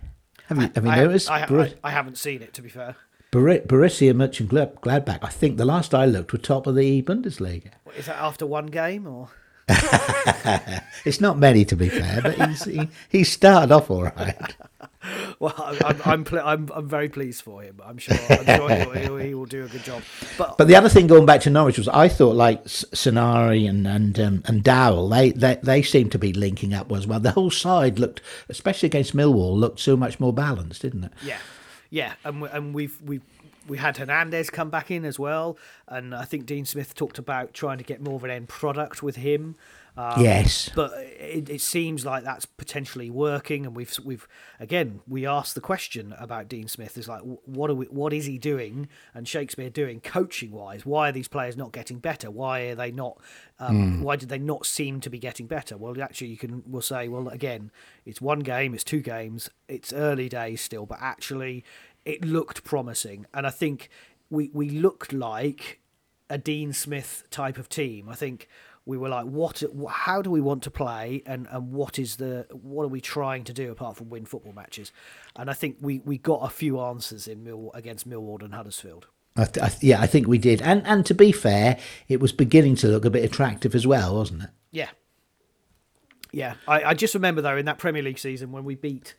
Have 0.48 0.62
you, 0.62 0.72
have 0.76 0.86
you 0.86 0.92
I, 0.92 0.96
noticed? 0.98 1.32
I, 1.32 1.44
I, 1.44 1.74
I, 1.84 1.92
haven't 1.92 2.18
seen 2.18 2.42
it, 2.42 2.54
to 2.54 2.62
be 2.62 2.70
fair. 2.70 2.96
Borussia 3.32 4.14
Mönchengladbach, 4.14 5.20
I 5.22 5.30
think 5.30 5.58
the 5.58 5.66
last 5.66 5.94
I 5.94 6.06
looked, 6.06 6.32
were 6.32 6.38
top 6.38 6.68
of 6.68 6.76
the 6.76 7.02
Bundesliga. 7.02 7.72
What, 7.84 7.96
is 7.96 8.06
that 8.06 8.18
after 8.18 8.46
one 8.46 8.68
game 8.68 9.08
or? 9.08 9.30
it's 11.06 11.20
not 11.20 11.40
many, 11.40 11.66
to 11.66 11.76
be 11.76 11.90
fair, 11.90 12.22
but 12.22 12.36
he's, 12.36 12.64
he, 12.66 12.88
he 13.10 13.24
started 13.24 13.72
off 13.72 13.90
all 13.90 14.04
right. 14.04 14.56
well, 15.40 15.54
I'm 15.86 16.02
I'm, 16.06 16.24
pl- 16.24 16.42
I'm, 16.44 16.70
I'm 16.74 16.88
very 16.88 17.10
pleased 17.10 17.42
for 17.42 17.62
him. 17.62 17.80
I'm 17.84 17.98
sure, 17.98 18.16
I'm 18.30 18.46
sure 18.46 18.70
he, 18.70 19.10
will, 19.10 19.18
he, 19.18 19.34
will, 19.34 19.46
do 19.46 19.66
a 19.66 19.68
good 19.68 19.84
job. 19.84 20.04
But 20.38 20.58
but 20.58 20.68
the 20.68 20.76
other 20.76 20.90
thing 20.90 21.08
going 21.08 21.26
back 21.26 21.42
to 21.42 21.50
Norwich 21.50 21.78
was 21.78 21.88
I 21.88 22.08
thought 22.08 22.36
like 22.36 22.64
Sunari 22.66 23.70
and 23.70 23.88
and 23.88 24.20
um, 24.20 24.44
and 24.46 24.64
Dowell 24.64 25.10
they, 25.10 25.32
they 25.32 25.58
they 25.62 25.82
seemed 25.82 26.12
to 26.14 26.20
be 26.20 26.34
linking 26.34 26.74
up 26.74 26.92
as 26.92 27.08
well. 27.08 27.20
The 27.20 27.32
whole 27.32 27.52
side 27.52 28.00
looked, 28.00 28.22
especially 28.50 28.88
against 28.88 29.16
Millwall, 29.16 29.58
looked 29.58 29.80
so 29.80 29.96
much 29.96 30.20
more 30.20 30.34
balanced, 30.34 30.82
didn't 30.82 31.06
it? 31.06 31.12
Yeah, 31.24 31.38
yeah, 31.90 32.14
and 32.24 32.44
and 32.44 32.74
we've 32.74 33.00
we've 33.02 33.24
we 33.68 33.78
had 33.78 33.98
Hernandez 33.98 34.50
come 34.50 34.70
back 34.70 34.92
in 34.92 35.06
as 35.06 35.18
well, 35.18 35.58
and 35.88 36.14
I 36.14 36.26
think 36.26 36.46
Dean 36.46 36.66
Smith 36.66 36.94
talked 36.94 37.18
about 37.18 37.54
trying 37.54 37.78
to 37.78 37.84
get 37.84 38.02
more 38.02 38.16
of 38.16 38.24
an 38.24 38.32
end 38.32 38.48
product 38.48 39.02
with 39.02 39.18
him. 39.18 39.56
Um, 39.98 40.22
yes, 40.22 40.70
but 40.76 40.92
it, 40.98 41.50
it, 41.50 41.62
seems 41.62 42.06
like 42.06 42.26
that's 42.26 42.46
potentially 42.46 43.10
working, 43.10 43.66
and 43.66 43.74
we've 43.74 43.98
we've 44.04 44.28
again 44.60 45.00
we 45.08 45.26
asked 45.26 45.56
the 45.56 45.62
question 45.62 46.14
about 46.20 46.50
Dean 46.50 46.68
Smith 46.68 46.98
is 46.98 47.08
like 47.08 47.22
what 47.46 47.70
are 47.70 47.76
we, 47.76 47.86
what 47.86 48.12
is 48.12 48.26
he 48.26 48.38
doing 48.38 48.90
and 49.14 49.26
Shakespeare 49.26 49.70
doing 49.70 50.02
coaching 50.02 50.52
wise? 50.52 50.86
Why 50.86 51.10
are 51.10 51.12
these 51.14 51.30
players 51.30 51.56
not 51.56 51.72
getting 51.72 52.00
better? 52.00 52.30
Why 52.30 52.62
are 52.64 52.76
they 52.76 52.92
not? 52.92 53.22
Um, 53.58 54.00
mm. 54.00 54.02
Why 54.02 54.18
did 54.18 54.28
they 54.28 54.38
not 54.38 54.66
seem 54.66 55.00
to 55.00 55.10
be 55.10 55.18
getting 55.18 55.48
better? 55.48 55.78
Well, 55.78 56.02
actually, 56.02 56.28
you 56.28 56.38
can 56.38 56.64
we'll 56.68 56.82
say 56.82 57.08
well 57.08 57.30
again, 57.30 57.72
it's 58.06 58.20
one 58.20 58.40
game, 58.40 58.74
it's 58.74 58.84
two 58.84 59.02
games, 59.02 59.50
it's 59.70 59.94
early 59.94 60.28
days 60.28 60.60
still, 60.60 60.86
but 60.86 60.98
actually 61.00 61.64
it 62.04 62.26
looked 62.26 62.66
promising, 62.66 63.28
and 63.34 63.48
I 63.48 63.50
think 63.50 63.90
we 64.30 64.50
we 64.54 64.70
looked 64.70 65.14
like 65.14 65.80
a 66.30 66.38
Dean 66.38 66.74
Smith 66.74 67.24
type 67.30 67.58
of 67.58 67.70
team. 67.70 68.10
I 68.10 68.16
think 68.16 68.50
we 68.86 68.98
were 68.98 69.10
like, 69.10 69.26
what? 69.26 69.64
How 69.90 70.22
do 70.22 70.30
we 70.30 70.42
want 70.42 70.64
to 70.64 70.72
play, 70.72 71.24
and 71.26 71.48
and 71.50 71.72
what 71.72 71.98
is 71.98 72.18
the 72.18 72.46
what 72.52 72.84
are 72.84 72.90
we 72.90 73.02
trying 73.02 73.44
to 73.46 73.54
do 73.54 73.72
apart 73.72 73.98
from 73.98 74.10
win 74.10 74.26
football 74.26 74.54
matches? 74.54 74.92
And 75.36 75.50
I 75.50 75.54
think 75.54 75.78
we 75.82 76.00
we 76.00 76.18
got 76.18 76.42
a 76.44 76.50
few 76.50 76.80
answers 76.80 77.28
in 77.28 77.44
Mill 77.44 77.72
against 77.74 78.08
Millwall 78.08 78.44
and 78.44 78.54
Huddersfield. 78.54 79.08
I 79.36 79.46
th- 79.46 79.64
I 79.64 79.70
th- 79.70 79.84
yeah, 79.84 80.02
I 80.02 80.08
think 80.08 80.28
we 80.28 80.38
did, 80.38 80.62
and 80.62 80.86
and 80.86 81.06
to 81.08 81.14
be 81.14 81.32
fair, 81.32 81.78
it 82.08 82.20
was 82.20 82.32
beginning 82.32 82.76
to 82.78 82.88
look 82.88 83.06
a 83.06 83.10
bit 83.10 83.26
attractive 83.26 83.74
as 83.74 83.88
well, 83.88 84.16
wasn't 84.16 84.44
it? 84.44 84.50
Yeah, 84.72 84.90
yeah. 86.32 86.56
I, 86.68 86.84
I 86.84 86.94
just 86.94 87.16
remember 87.16 87.42
though 87.42 87.58
in 87.58 87.66
that 87.66 87.80
Premier 87.80 88.04
League 88.04 88.20
season 88.20 88.52
when 88.52 88.64
we 88.64 88.76
beat 88.76 89.16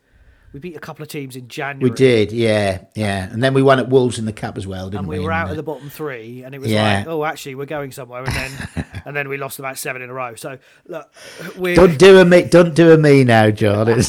we 0.52 0.60
beat 0.60 0.76
a 0.76 0.80
couple 0.80 1.02
of 1.02 1.08
teams 1.08 1.36
in 1.36 1.48
January. 1.48 1.90
We 1.90 1.96
did, 1.96 2.32
yeah, 2.32 2.84
yeah, 2.94 3.30
and 3.30 3.42
then 3.42 3.54
we 3.54 3.62
won 3.62 3.78
at 3.78 3.88
Wolves 3.88 4.18
in 4.18 4.24
the 4.24 4.32
cup 4.32 4.56
as 4.56 4.66
well, 4.66 4.88
didn't 4.88 5.00
and 5.00 5.08
we? 5.08 5.18
we 5.18 5.24
were 5.24 5.32
out 5.32 5.50
of 5.50 5.56
the 5.56 5.62
bottom 5.62 5.90
three, 5.90 6.42
and 6.44 6.54
it 6.54 6.60
was 6.60 6.70
yeah. 6.70 6.98
like, 6.98 7.06
oh, 7.08 7.24
actually, 7.24 7.54
we're 7.54 7.66
going 7.66 7.92
somewhere, 7.92 8.24
and 8.24 8.34
then 8.34 8.86
and 9.04 9.16
then 9.16 9.28
we 9.28 9.36
lost 9.36 9.58
about 9.58 9.78
seven 9.78 10.02
in 10.02 10.10
a 10.10 10.12
row. 10.12 10.34
So 10.34 10.58
look, 10.86 11.12
we 11.56 11.74
don't 11.74 11.98
do 11.98 12.18
a 12.18 12.24
me, 12.24 12.44
don't 12.44 12.74
do 12.74 12.92
a 12.92 12.98
me 12.98 13.24
now, 13.24 13.50
John. 13.50 13.88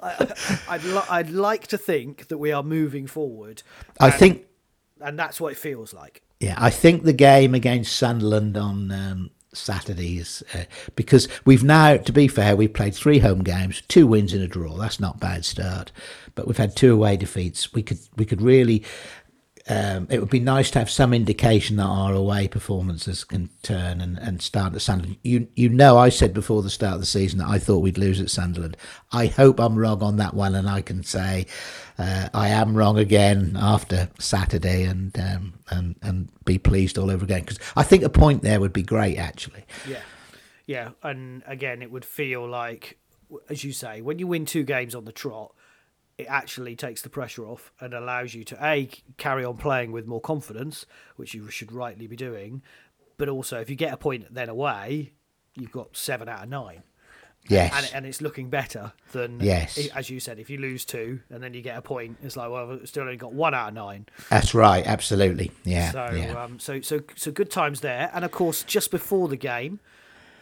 I, 0.00 0.34
I'd 0.68 0.84
li- 0.84 1.02
I'd 1.10 1.30
like 1.30 1.66
to 1.68 1.78
think 1.78 2.28
that 2.28 2.38
we 2.38 2.52
are 2.52 2.62
moving 2.62 3.06
forward. 3.06 3.62
I 4.00 4.10
think, 4.10 4.46
and 5.00 5.18
that's 5.18 5.40
what 5.40 5.52
it 5.52 5.58
feels 5.58 5.92
like. 5.92 6.22
Yeah, 6.40 6.54
I 6.56 6.70
think 6.70 7.02
the 7.02 7.12
game 7.12 7.54
against 7.54 7.96
Sunderland 7.96 8.56
on 8.56 8.92
um, 8.92 9.30
Saturdays 9.52 10.42
uh, 10.54 10.64
because 10.94 11.28
we've 11.44 11.64
now, 11.64 11.96
to 11.96 12.12
be 12.12 12.28
fair, 12.28 12.54
we've 12.56 12.72
played 12.72 12.94
three 12.94 13.18
home 13.18 13.42
games, 13.42 13.82
two 13.88 14.06
wins 14.06 14.32
and 14.32 14.42
a 14.42 14.48
draw. 14.48 14.76
That's 14.76 15.00
not 15.00 15.20
bad 15.20 15.44
start, 15.44 15.90
but 16.34 16.46
we've 16.46 16.56
had 16.56 16.76
two 16.76 16.92
away 16.92 17.16
defeats. 17.16 17.72
We 17.72 17.82
could 17.82 17.98
we 18.16 18.24
could 18.24 18.42
really 18.42 18.84
um, 19.68 20.06
it 20.08 20.18
would 20.18 20.30
be 20.30 20.40
nice 20.40 20.70
to 20.70 20.78
have 20.78 20.88
some 20.88 21.12
indication 21.12 21.76
that 21.76 21.84
our 21.84 22.14
away 22.14 22.48
performances 22.48 23.22
can 23.22 23.50
turn 23.62 24.00
and, 24.00 24.18
and 24.18 24.40
start 24.40 24.74
at 24.74 24.80
Sunderland. 24.80 25.18
You 25.22 25.46
you 25.54 25.68
know, 25.68 25.98
I 25.98 26.08
said 26.08 26.32
before 26.32 26.62
the 26.62 26.70
start 26.70 26.94
of 26.94 27.00
the 27.00 27.06
season 27.06 27.38
that 27.40 27.48
I 27.48 27.58
thought 27.58 27.80
we'd 27.80 27.98
lose 27.98 28.18
at 28.20 28.30
Sunderland. 28.30 28.78
I 29.12 29.26
hope 29.26 29.60
I'm 29.60 29.76
wrong 29.76 30.02
on 30.02 30.16
that 30.16 30.32
one, 30.32 30.54
and 30.54 30.68
I 30.68 30.80
can 30.80 31.02
say 31.02 31.46
uh, 31.98 32.30
I 32.32 32.48
am 32.48 32.74
wrong 32.74 32.98
again 32.98 33.58
after 33.60 34.08
Saturday, 34.18 34.84
and 34.84 35.18
um, 35.18 35.54
and 35.68 35.96
and 36.00 36.30
be 36.46 36.56
pleased 36.56 36.96
all 36.96 37.10
over 37.10 37.24
again 37.24 37.40
because 37.40 37.58
I 37.76 37.82
think 37.82 38.02
a 38.02 38.08
point 38.08 38.42
there 38.42 38.60
would 38.60 38.72
be 38.72 38.82
great 38.82 39.18
actually. 39.18 39.66
Yeah, 39.86 40.00
yeah, 40.66 40.90
and 41.02 41.42
again, 41.46 41.82
it 41.82 41.90
would 41.90 42.06
feel 42.06 42.48
like, 42.48 42.96
as 43.50 43.64
you 43.64 43.72
say, 43.72 44.00
when 44.00 44.18
you 44.18 44.26
win 44.26 44.46
two 44.46 44.64
games 44.64 44.94
on 44.94 45.04
the 45.04 45.12
trot 45.12 45.52
it 46.18 46.26
actually 46.28 46.74
takes 46.74 47.00
the 47.02 47.08
pressure 47.08 47.46
off 47.46 47.72
and 47.80 47.94
allows 47.94 48.34
you 48.34 48.42
to 48.44 48.64
a 48.64 48.90
carry 49.16 49.44
on 49.44 49.56
playing 49.56 49.92
with 49.92 50.06
more 50.06 50.20
confidence, 50.20 50.84
which 51.16 51.32
you 51.32 51.48
should 51.48 51.72
rightly 51.72 52.08
be 52.08 52.16
doing. 52.16 52.60
But 53.16 53.28
also, 53.28 53.60
if 53.60 53.70
you 53.70 53.76
get 53.76 53.94
a 53.94 53.96
point 53.96 54.32
then 54.34 54.48
away, 54.48 55.12
you've 55.54 55.72
got 55.72 55.96
seven 55.96 56.28
out 56.28 56.42
of 56.42 56.48
nine. 56.48 56.82
Yes, 57.46 57.72
and, 57.74 57.90
and 57.94 58.06
it's 58.06 58.20
looking 58.20 58.50
better 58.50 58.92
than 59.12 59.40
yes. 59.40 59.78
As 59.94 60.10
you 60.10 60.20
said, 60.20 60.38
if 60.38 60.50
you 60.50 60.58
lose 60.58 60.84
two 60.84 61.20
and 61.30 61.42
then 61.42 61.54
you 61.54 61.62
get 61.62 61.78
a 61.78 61.82
point, 61.82 62.18
it's 62.22 62.36
like 62.36 62.50
well, 62.50 62.72
I've 62.72 62.88
still 62.88 63.04
only 63.04 63.16
got 63.16 63.32
one 63.32 63.54
out 63.54 63.68
of 63.68 63.74
nine. 63.74 64.06
That's 64.28 64.54
right, 64.54 64.84
absolutely, 64.86 65.52
yeah. 65.64 65.92
So, 65.92 66.10
yeah. 66.14 66.42
Um, 66.42 66.58
so, 66.58 66.80
so, 66.80 67.00
so 67.16 67.30
good 67.30 67.50
times 67.50 67.80
there. 67.80 68.10
And 68.12 68.24
of 68.24 68.32
course, 68.32 68.64
just 68.64 68.90
before 68.90 69.28
the 69.28 69.36
game, 69.36 69.80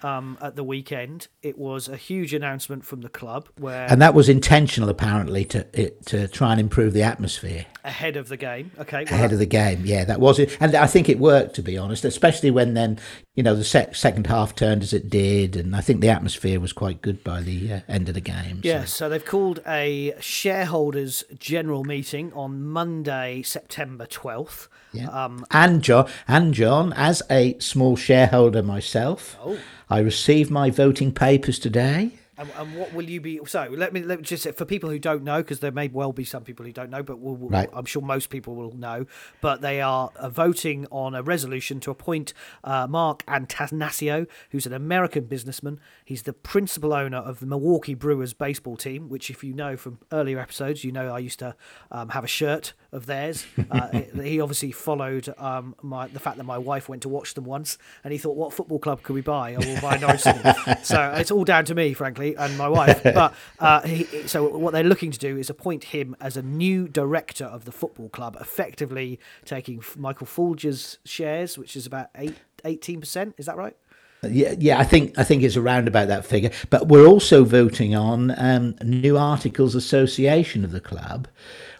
um, 0.02 0.38
at 0.40 0.56
the 0.56 0.64
weekend. 0.64 1.28
It 1.42 1.58
was 1.58 1.88
a 1.88 1.96
huge 1.96 2.34
announcement 2.34 2.84
from 2.84 3.00
the 3.00 3.08
club 3.08 3.48
where, 3.58 3.86
and 3.90 4.00
that 4.02 4.14
was 4.14 4.28
intentional, 4.28 4.88
apparently, 4.88 5.44
to 5.46 5.90
to 5.90 6.28
try 6.28 6.52
and 6.52 6.60
improve 6.60 6.92
the 6.92 7.02
atmosphere 7.02 7.66
ahead 7.84 8.16
of 8.16 8.28
the 8.28 8.36
game. 8.36 8.70
Okay, 8.78 9.04
well, 9.04 9.14
ahead 9.14 9.32
of 9.32 9.38
the 9.38 9.46
game, 9.46 9.82
yeah, 9.84 10.04
that 10.04 10.20
was 10.20 10.38
it, 10.38 10.56
and 10.60 10.74
I 10.74 10.86
think 10.86 11.08
it 11.08 11.18
worked 11.18 11.54
to 11.56 11.62
be 11.62 11.78
honest, 11.78 12.04
especially 12.04 12.50
when 12.50 12.74
then 12.74 12.98
you 13.34 13.42
know 13.42 13.54
the 13.54 13.64
sec- 13.64 13.94
second 13.94 14.26
half 14.26 14.54
turned 14.54 14.82
as 14.82 14.92
it 14.92 15.08
did, 15.08 15.56
and 15.56 15.74
I 15.74 15.80
think 15.80 16.00
the 16.00 16.08
atmosphere 16.08 16.60
was 16.60 16.72
quite 16.72 17.02
good 17.02 17.22
by 17.24 17.40
the 17.40 17.72
uh, 17.72 17.80
end 17.88 18.08
of 18.08 18.14
the 18.14 18.20
game. 18.20 18.60
Yeah, 18.62 18.80
so. 18.80 18.86
so 18.86 19.08
they've 19.08 19.24
called 19.24 19.60
a 19.66 20.14
shareholders 20.20 21.24
general 21.38 21.84
meeting 21.84 22.32
on 22.32 22.64
Monday, 22.64 23.42
September 23.42 24.06
twelfth. 24.06 24.68
Yeah. 24.92 25.08
Um, 25.08 25.44
and 25.50 25.82
John, 25.82 26.08
and 26.26 26.54
John, 26.54 26.92
as 26.94 27.22
a 27.30 27.58
small 27.58 27.96
shareholder 27.96 28.62
myself, 28.62 29.36
oh. 29.44 29.58
I 29.88 30.00
received 30.00 30.50
my 30.50 30.70
voting 30.70 31.12
papers 31.12 31.58
today. 31.58 32.12
And, 32.38 32.50
and, 32.58 32.76
what 32.76 32.92
will 32.92 33.08
you 33.08 33.20
be? 33.20 33.40
So 33.46 33.66
let 33.70 33.94
me 33.94 34.02
let 34.02 34.18
me 34.18 34.24
just 34.24 34.42
say, 34.42 34.52
for 34.52 34.66
people 34.66 34.90
who 34.90 34.98
don't 34.98 35.22
know, 35.22 35.38
because 35.38 35.60
there 35.60 35.72
may 35.72 35.88
well 35.88 36.12
be 36.12 36.24
some 36.24 36.44
people 36.44 36.66
who 36.66 36.72
don't 36.72 36.90
know, 36.90 37.02
but 37.02 37.18
we'll, 37.18 37.34
we'll, 37.34 37.48
right. 37.48 37.70
I'm 37.72 37.86
sure 37.86 38.02
most 38.02 38.28
people 38.28 38.54
will 38.54 38.76
know. 38.76 39.06
But 39.40 39.62
they 39.62 39.80
are 39.80 40.10
uh, 40.16 40.28
voting 40.28 40.86
on 40.90 41.14
a 41.14 41.22
resolution 41.22 41.80
to 41.80 41.90
appoint 41.90 42.34
uh, 42.62 42.86
Mark 42.88 43.24
Attanasio, 43.24 44.26
who's 44.50 44.66
an 44.66 44.74
American 44.74 45.24
businessman. 45.24 45.80
He's 46.04 46.24
the 46.24 46.34
principal 46.34 46.92
owner 46.92 47.16
of 47.16 47.40
the 47.40 47.46
Milwaukee 47.46 47.94
Brewers 47.94 48.34
baseball 48.34 48.76
team, 48.76 49.08
which, 49.08 49.30
if 49.30 49.42
you 49.42 49.54
know 49.54 49.78
from 49.78 49.98
earlier 50.12 50.38
episodes, 50.38 50.84
you 50.84 50.92
know 50.92 51.08
I 51.08 51.20
used 51.20 51.38
to 51.38 51.56
um, 51.90 52.10
have 52.10 52.24
a 52.24 52.28
shirt 52.28 52.74
of 52.92 53.06
theirs. 53.06 53.46
Uh, 53.68 54.02
he 54.22 54.40
obviously 54.40 54.70
followed 54.70 55.28
um, 55.38 55.74
my 55.82 56.06
the 56.06 56.20
fact 56.20 56.36
that 56.36 56.44
my 56.44 56.56
wife 56.56 56.88
went 56.88 57.02
to 57.02 57.08
watch 57.08 57.34
them 57.34 57.44
once, 57.44 57.78
and 58.04 58.12
he 58.12 58.18
thought, 58.18 58.36
"What 58.36 58.52
football 58.52 58.78
club 58.78 59.02
could 59.02 59.12
we 59.12 59.22
buy? 59.22 59.54
I 59.54 59.58
will 59.58 59.80
buy 59.80 59.98
Norwich 59.98 60.20
City." 60.22 60.40
so 60.82 61.12
it's 61.16 61.32
all 61.32 61.44
down 61.44 61.64
to 61.66 61.74
me, 61.74 61.92
frankly 61.92 62.25
and 62.34 62.56
my 62.58 62.68
wife. 62.68 63.02
but 63.04 63.34
uh, 63.58 63.82
he, 63.82 64.04
so 64.26 64.48
what 64.56 64.72
they're 64.72 64.84
looking 64.84 65.10
to 65.10 65.18
do 65.18 65.36
is 65.36 65.50
appoint 65.50 65.84
him 65.84 66.16
as 66.20 66.36
a 66.36 66.42
new 66.42 66.88
director 66.88 67.44
of 67.44 67.64
the 67.64 67.72
football 67.72 68.08
club, 68.08 68.36
effectively 68.40 69.20
taking 69.44 69.82
Michael 69.96 70.26
Foulger's 70.26 70.98
shares, 71.04 71.56
which 71.56 71.76
is 71.76 71.86
about 71.86 72.08
eight, 72.16 72.36
18%. 72.64 73.34
Is 73.38 73.46
that 73.46 73.56
right? 73.56 73.76
Yeah, 74.22 74.54
yeah, 74.58 74.78
I 74.78 74.84
think 74.84 75.18
I 75.18 75.24
think 75.24 75.42
it's 75.42 75.56
around 75.56 75.88
about 75.88 76.08
that 76.08 76.24
figure. 76.24 76.50
But 76.70 76.88
we're 76.88 77.06
also 77.06 77.44
voting 77.44 77.94
on 77.94 78.34
um, 78.38 78.74
new 78.82 79.16
articles 79.18 79.74
association 79.74 80.64
of 80.64 80.72
the 80.72 80.80
club, 80.80 81.28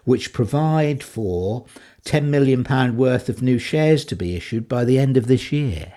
which 0.05 0.33
provide 0.33 1.03
for 1.03 1.65
ten 2.03 2.29
million 2.29 2.63
pound 2.63 2.95
worth 2.95 3.27
of 3.27 3.41
new 3.41 3.57
shares 3.57 4.05
to 4.05 4.15
be 4.15 4.35
issued 4.35 4.69
by 4.69 4.85
the 4.85 4.99
end 4.99 5.17
of 5.17 5.27
this 5.27 5.51
year. 5.51 5.93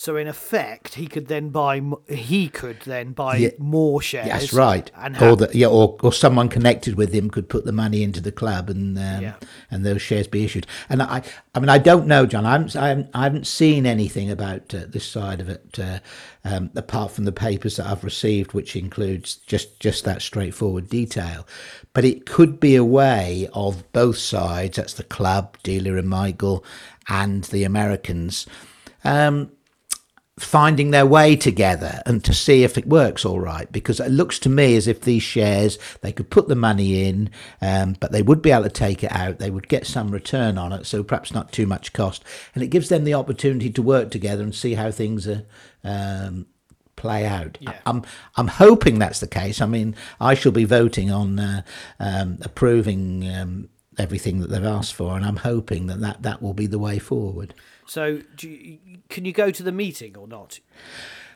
So 0.00 0.14
in 0.14 0.28
effect, 0.28 0.94
he 0.94 1.08
could 1.08 1.26
then 1.26 1.48
buy 1.48 1.82
he 2.08 2.48
could 2.48 2.82
then 2.82 3.14
buy 3.14 3.36
yeah, 3.38 3.48
more 3.58 4.00
shares. 4.00 4.28
That's 4.28 4.52
right. 4.52 4.88
And 4.96 5.16
have, 5.16 5.32
or 5.32 5.34
the, 5.34 5.50
yeah, 5.52 5.66
or, 5.66 5.96
or 6.04 6.12
someone 6.12 6.48
connected 6.48 6.94
with 6.94 7.12
him 7.12 7.28
could 7.28 7.48
put 7.48 7.64
the 7.64 7.72
money 7.72 8.04
into 8.04 8.20
the 8.20 8.30
club 8.30 8.70
and 8.70 8.96
um, 8.96 9.22
yeah. 9.22 9.34
and 9.72 9.84
those 9.84 10.00
shares 10.00 10.28
be 10.28 10.44
issued. 10.44 10.68
And 10.88 11.02
I, 11.02 11.24
I 11.52 11.58
mean, 11.58 11.68
I 11.68 11.78
don't 11.78 12.06
know, 12.06 12.26
John. 12.26 12.46
I 12.46 12.52
haven't, 12.52 12.76
I 12.76 12.88
haven't, 12.90 13.10
I 13.12 13.24
haven't 13.24 13.48
seen 13.48 13.86
anything 13.86 14.30
about 14.30 14.72
uh, 14.72 14.84
this 14.86 15.04
side 15.04 15.40
of 15.40 15.48
it 15.48 15.76
uh, 15.80 15.98
um, 16.44 16.70
apart 16.76 17.10
from 17.10 17.24
the 17.24 17.32
papers 17.32 17.74
that 17.78 17.88
I've 17.88 18.04
received, 18.04 18.52
which 18.52 18.76
includes 18.76 19.34
just 19.34 19.80
just 19.80 20.04
that 20.04 20.22
straightforward 20.22 20.88
detail. 20.88 21.44
But 21.92 22.04
it 22.04 22.24
could 22.24 22.60
be 22.60 22.76
a 22.76 22.84
way 22.84 23.48
of 23.52 23.90
both 23.92 24.18
sides. 24.18 24.76
That's 24.76 24.94
the 24.94 25.02
club, 25.02 25.56
Delia 25.64 25.96
and 25.96 26.08
Michael, 26.08 26.64
and 27.08 27.42
the 27.42 27.64
Americans. 27.64 28.46
Um, 29.02 29.50
finding 30.38 30.90
their 30.90 31.06
way 31.06 31.36
together 31.36 32.02
and 32.06 32.24
to 32.24 32.32
see 32.32 32.62
if 32.62 32.78
it 32.78 32.86
works 32.86 33.24
all 33.24 33.40
right 33.40 33.70
because 33.72 34.00
it 34.00 34.10
looks 34.10 34.38
to 34.38 34.48
me 34.48 34.76
as 34.76 34.86
if 34.86 35.00
these 35.02 35.22
shares 35.22 35.78
they 36.00 36.12
could 36.12 36.30
put 36.30 36.48
the 36.48 36.54
money 36.54 37.08
in 37.08 37.30
um, 37.60 37.96
but 38.00 38.12
they 38.12 38.22
would 38.22 38.42
be 38.42 38.50
able 38.50 38.64
to 38.64 38.70
take 38.70 39.02
it 39.02 39.12
out. 39.12 39.38
They 39.38 39.50
would 39.50 39.68
get 39.68 39.86
some 39.86 40.10
return 40.10 40.58
on 40.58 40.72
it 40.72 40.86
so 40.86 41.02
perhaps 41.02 41.32
not 41.32 41.52
too 41.52 41.66
much 41.66 41.92
cost. 41.92 42.24
And 42.54 42.62
it 42.62 42.68
gives 42.68 42.88
them 42.88 43.04
the 43.04 43.14
opportunity 43.14 43.70
to 43.70 43.82
work 43.82 44.10
together 44.10 44.42
and 44.42 44.54
see 44.54 44.74
how 44.74 44.90
things 44.90 45.26
are 45.26 45.44
um, 45.84 46.46
play 46.96 47.24
out. 47.24 47.58
Yeah. 47.60 47.78
i'm 47.86 48.02
i'm 48.36 48.48
hoping 48.48 48.98
that's 48.98 49.20
the 49.20 49.28
case. 49.28 49.60
I 49.60 49.66
mean 49.66 49.94
i 50.20 50.34
shall 50.34 50.52
be 50.52 50.64
voting 50.64 51.10
on 51.10 51.38
uh, 51.38 51.62
um, 52.00 52.38
approving 52.42 53.28
um, 53.32 53.68
everything 53.96 54.40
that 54.40 54.50
they've 54.50 54.64
asked 54.64 54.94
for 54.94 55.16
and 55.16 55.24
i'm 55.24 55.36
hoping 55.36 55.86
that 55.86 56.00
that, 56.00 56.22
that 56.22 56.42
will 56.42 56.54
be 56.54 56.66
the 56.66 56.78
way 56.78 56.98
forward 56.98 57.54
so, 57.88 58.20
you, 58.40 58.78
can 59.08 59.24
you 59.24 59.32
go 59.32 59.50
to 59.50 59.62
the 59.62 59.72
meeting 59.72 60.16
or 60.16 60.28
not? 60.28 60.60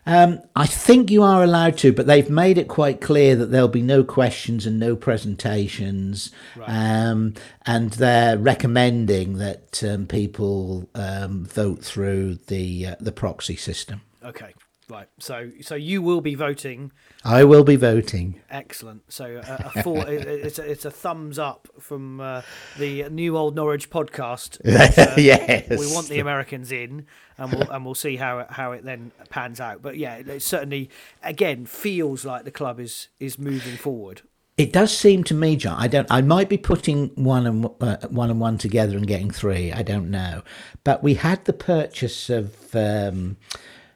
Um, 0.05 0.41
I 0.57 0.67
think 0.67 1.11
you 1.11 1.23
are 1.23 1.45
allowed 1.45 1.79
to, 1.79 1.93
but 1.93 2.07
they've 2.07 2.29
made 2.29 2.59
it 2.59 2.67
quite 2.67 3.01
clear 3.01 3.37
that 3.37 3.47
there'll 3.47 3.69
be 3.69 3.83
no 3.83 4.03
questions 4.03 4.67
and 4.67 4.79
no 4.79 4.97
presentations, 4.97 6.33
um, 6.67 7.35
and 7.67 7.93
they're 7.93 8.37
recommending 8.37 9.39
that 9.39 9.83
um, 9.85 10.07
people 10.07 10.89
um, 10.97 11.45
vote 11.45 11.85
through 11.85 12.35
the 12.49 12.89
uh, 12.89 12.97
the 12.99 13.13
proxy 13.13 13.55
system. 13.55 14.01
Okay, 14.25 14.55
right. 14.93 15.09
So 15.19 15.51
so 15.61 15.75
you 15.75 16.03
will 16.03 16.21
be 16.21 16.35
voting. 16.35 16.93
I 17.25 17.45
will 17.45 17.65
be 17.65 17.77
voting. 17.77 18.41
Excellent. 18.51 19.11
So 19.13 19.37
uh, 19.37 19.71
a 19.75 19.83
four, 19.83 20.09
it's 20.09 20.59
a, 20.59 20.71
it's 20.71 20.85
a 20.85 20.91
thumbs 20.91 21.39
up 21.39 21.69
from 21.81 22.21
uh, 22.21 22.43
the 22.79 23.09
new 23.09 23.37
old 23.37 23.57
Norwich 23.57 23.91
podcast. 23.91 24.61
Uh, 24.93 25.15
yes, 25.17 25.69
we 25.71 25.93
want 25.95 26.09
the 26.09 26.19
Americans 26.19 26.73
in, 26.73 27.07
and 27.39 27.53
we'll 27.53 27.71
and 27.71 27.85
we'll 27.85 27.95
see 27.95 28.17
how 28.17 28.41
it, 28.41 28.47
how 28.51 28.73
it 28.73 28.85
then 28.85 29.13
pans 29.31 29.61
out. 29.61 29.81
But 29.81 29.97
yeah, 29.97 30.17
it 30.17 30.43
certainly 30.43 30.91
again 31.23 31.67
feels 31.67 32.25
like 32.25 32.45
the 32.45 32.51
club 32.51 32.81
is 32.81 33.09
is 33.21 33.39
moving 33.39 33.77
forward. 33.77 34.23
It 34.59 34.73
does 34.73 34.97
seem 34.97 35.25
to 35.25 35.35
me, 35.35 35.57
John. 35.57 35.79
I 35.79 35.89
don't. 35.89 36.07
I 36.11 36.21
might 36.21 36.49
be 36.49 36.59
putting 36.59 37.09
one 37.15 37.47
and 37.47 37.65
uh, 37.81 38.09
one 38.09 38.31
and 38.31 38.41
one 38.41 38.59
together 38.59 38.97
and 38.97 39.07
getting 39.07 39.31
three. 39.31 39.73
I 39.73 39.83
don't 39.83 40.11
know. 40.11 40.43
But 40.85 41.03
we 41.03 41.15
had 41.15 41.45
the 41.47 41.55
purchase 41.55 42.29
of 42.29 42.75
um, 42.75 43.39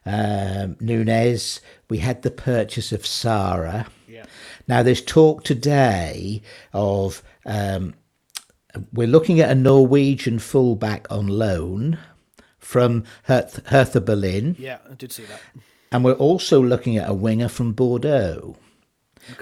um 0.06 0.76
Nunez. 0.80 1.60
We 1.90 1.98
had 1.98 2.22
the 2.22 2.30
purchase 2.30 2.92
of 2.92 3.04
Sara. 3.06 3.86
Yeah. 4.08 4.24
Now 4.68 4.82
there's 4.82 5.02
talk 5.02 5.44
today 5.44 6.40
of 6.72 7.22
um, 7.44 7.94
we're 8.92 9.06
looking 9.08 9.40
at 9.40 9.50
a 9.50 9.54
Norwegian 9.54 10.38
fullback 10.38 11.06
on 11.10 11.26
loan 11.28 11.98
from 12.58 13.04
Hertha, 13.24 13.62
Hertha 13.66 14.00
Berlin, 14.00 14.56
Yeah, 14.58 14.78
I 14.90 14.94
did 14.94 15.12
see 15.12 15.22
that. 15.24 15.40
and 15.92 16.04
we're 16.04 16.12
also 16.14 16.60
looking 16.62 16.96
at 16.96 17.08
a 17.08 17.14
winger 17.14 17.48
from 17.48 17.72
Bordeaux. 17.72 18.56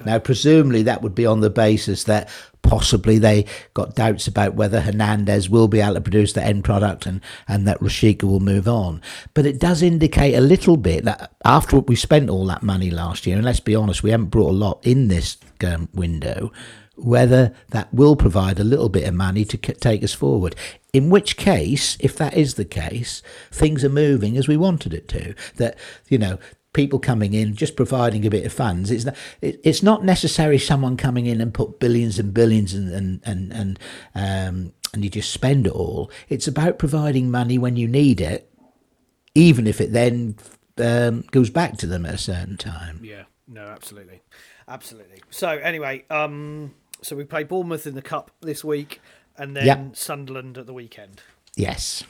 Now, 0.04 0.18
presumably, 0.18 0.82
that 0.82 1.02
would 1.02 1.14
be 1.14 1.26
on 1.26 1.40
the 1.40 1.50
basis 1.50 2.04
that 2.04 2.28
possibly 2.62 3.18
they 3.18 3.46
got 3.74 3.94
doubts 3.94 4.26
about 4.26 4.54
whether 4.54 4.80
Hernandez 4.80 5.48
will 5.50 5.68
be 5.68 5.80
able 5.80 5.94
to 5.94 6.00
produce 6.00 6.32
the 6.32 6.42
end 6.42 6.64
product 6.64 7.06
and, 7.06 7.20
and 7.46 7.68
that 7.68 7.78
Rashica 7.80 8.24
will 8.24 8.40
move 8.40 8.66
on. 8.66 9.02
But 9.34 9.46
it 9.46 9.60
does 9.60 9.82
indicate 9.82 10.34
a 10.34 10.40
little 10.40 10.76
bit 10.76 11.04
that 11.04 11.32
after 11.44 11.78
we 11.78 11.94
spent 11.94 12.30
all 12.30 12.46
that 12.46 12.62
money 12.62 12.90
last 12.90 13.26
year, 13.26 13.36
and 13.36 13.44
let's 13.44 13.60
be 13.60 13.74
honest, 13.74 14.02
we 14.02 14.10
haven't 14.10 14.30
brought 14.30 14.50
a 14.50 14.52
lot 14.52 14.84
in 14.84 15.08
this 15.08 15.36
um, 15.64 15.88
window, 15.94 16.52
whether 16.96 17.54
that 17.70 17.92
will 17.92 18.16
provide 18.16 18.58
a 18.58 18.64
little 18.64 18.88
bit 18.88 19.06
of 19.06 19.14
money 19.14 19.44
to 19.44 19.58
c- 19.64 19.74
take 19.74 20.02
us 20.02 20.14
forward. 20.14 20.56
In 20.92 21.10
which 21.10 21.36
case, 21.36 21.96
if 22.00 22.16
that 22.16 22.34
is 22.34 22.54
the 22.54 22.64
case, 22.64 23.22
things 23.50 23.84
are 23.84 23.90
moving 23.90 24.36
as 24.36 24.48
we 24.48 24.56
wanted 24.56 24.94
it 24.94 25.08
to. 25.08 25.34
That, 25.56 25.76
you 26.08 26.18
know, 26.18 26.38
people 26.75 26.99
coming 26.99 27.33
in 27.33 27.54
just 27.54 27.75
providing 27.76 28.26
a 28.26 28.31
bit 28.31 28.45
of 28.45 28.52
funds 28.52 28.90
it's 28.90 29.04
not, 29.07 29.16
it, 29.40 29.59
it's 29.64 29.83
not 29.83 30.04
necessarily 30.04 30.59
someone 30.59 30.97
coming 30.97 31.25
in 31.26 31.40
and 31.40 31.54
put 31.54 31.81
billions 31.81 32.19
and 32.19 32.35
billions 32.35 32.75
and 32.75 32.93
and 32.93 33.21
and 33.25 33.52
and, 33.52 33.78
um, 34.14 34.73
and 34.93 35.02
you 35.02 35.09
just 35.09 35.33
spend 35.33 35.66
it 35.66 35.73
all 35.73 36.11
it's 36.28 36.47
about 36.47 36.78
providing 36.78 37.31
money 37.31 37.57
when 37.57 37.76
you 37.76 37.88
need 37.88 38.21
it 38.21 38.50
even 39.35 39.66
if 39.66 39.81
it 39.81 39.93
then 39.93 40.37
um, 40.78 41.23
goes 41.31 41.50
back 41.50 41.76
to 41.78 41.87
them 41.87 42.04
at 42.04 42.14
a 42.14 42.19
certain 42.19 42.57
time 42.57 43.00
Yeah, 43.02 43.25
no, 43.49 43.62
absolutely, 43.62 44.23
absolutely. 44.69 45.21
So 45.31 45.49
anyway, 45.49 46.04
um, 46.11 46.75
so 47.02 47.14
we 47.16 47.25
play 47.25 47.45
Bournemouth 47.45 47.87
in 47.87 47.95
the 47.95 48.02
cup 48.02 48.31
this 48.40 48.64
week, 48.64 49.00
and 49.37 49.57
then 49.57 49.66
Yep. 49.66 49.97
Sunderland 49.97 50.59
at 50.59 50.66
the 50.66 50.73
weekend. 50.73 51.23
yes 51.57 52.02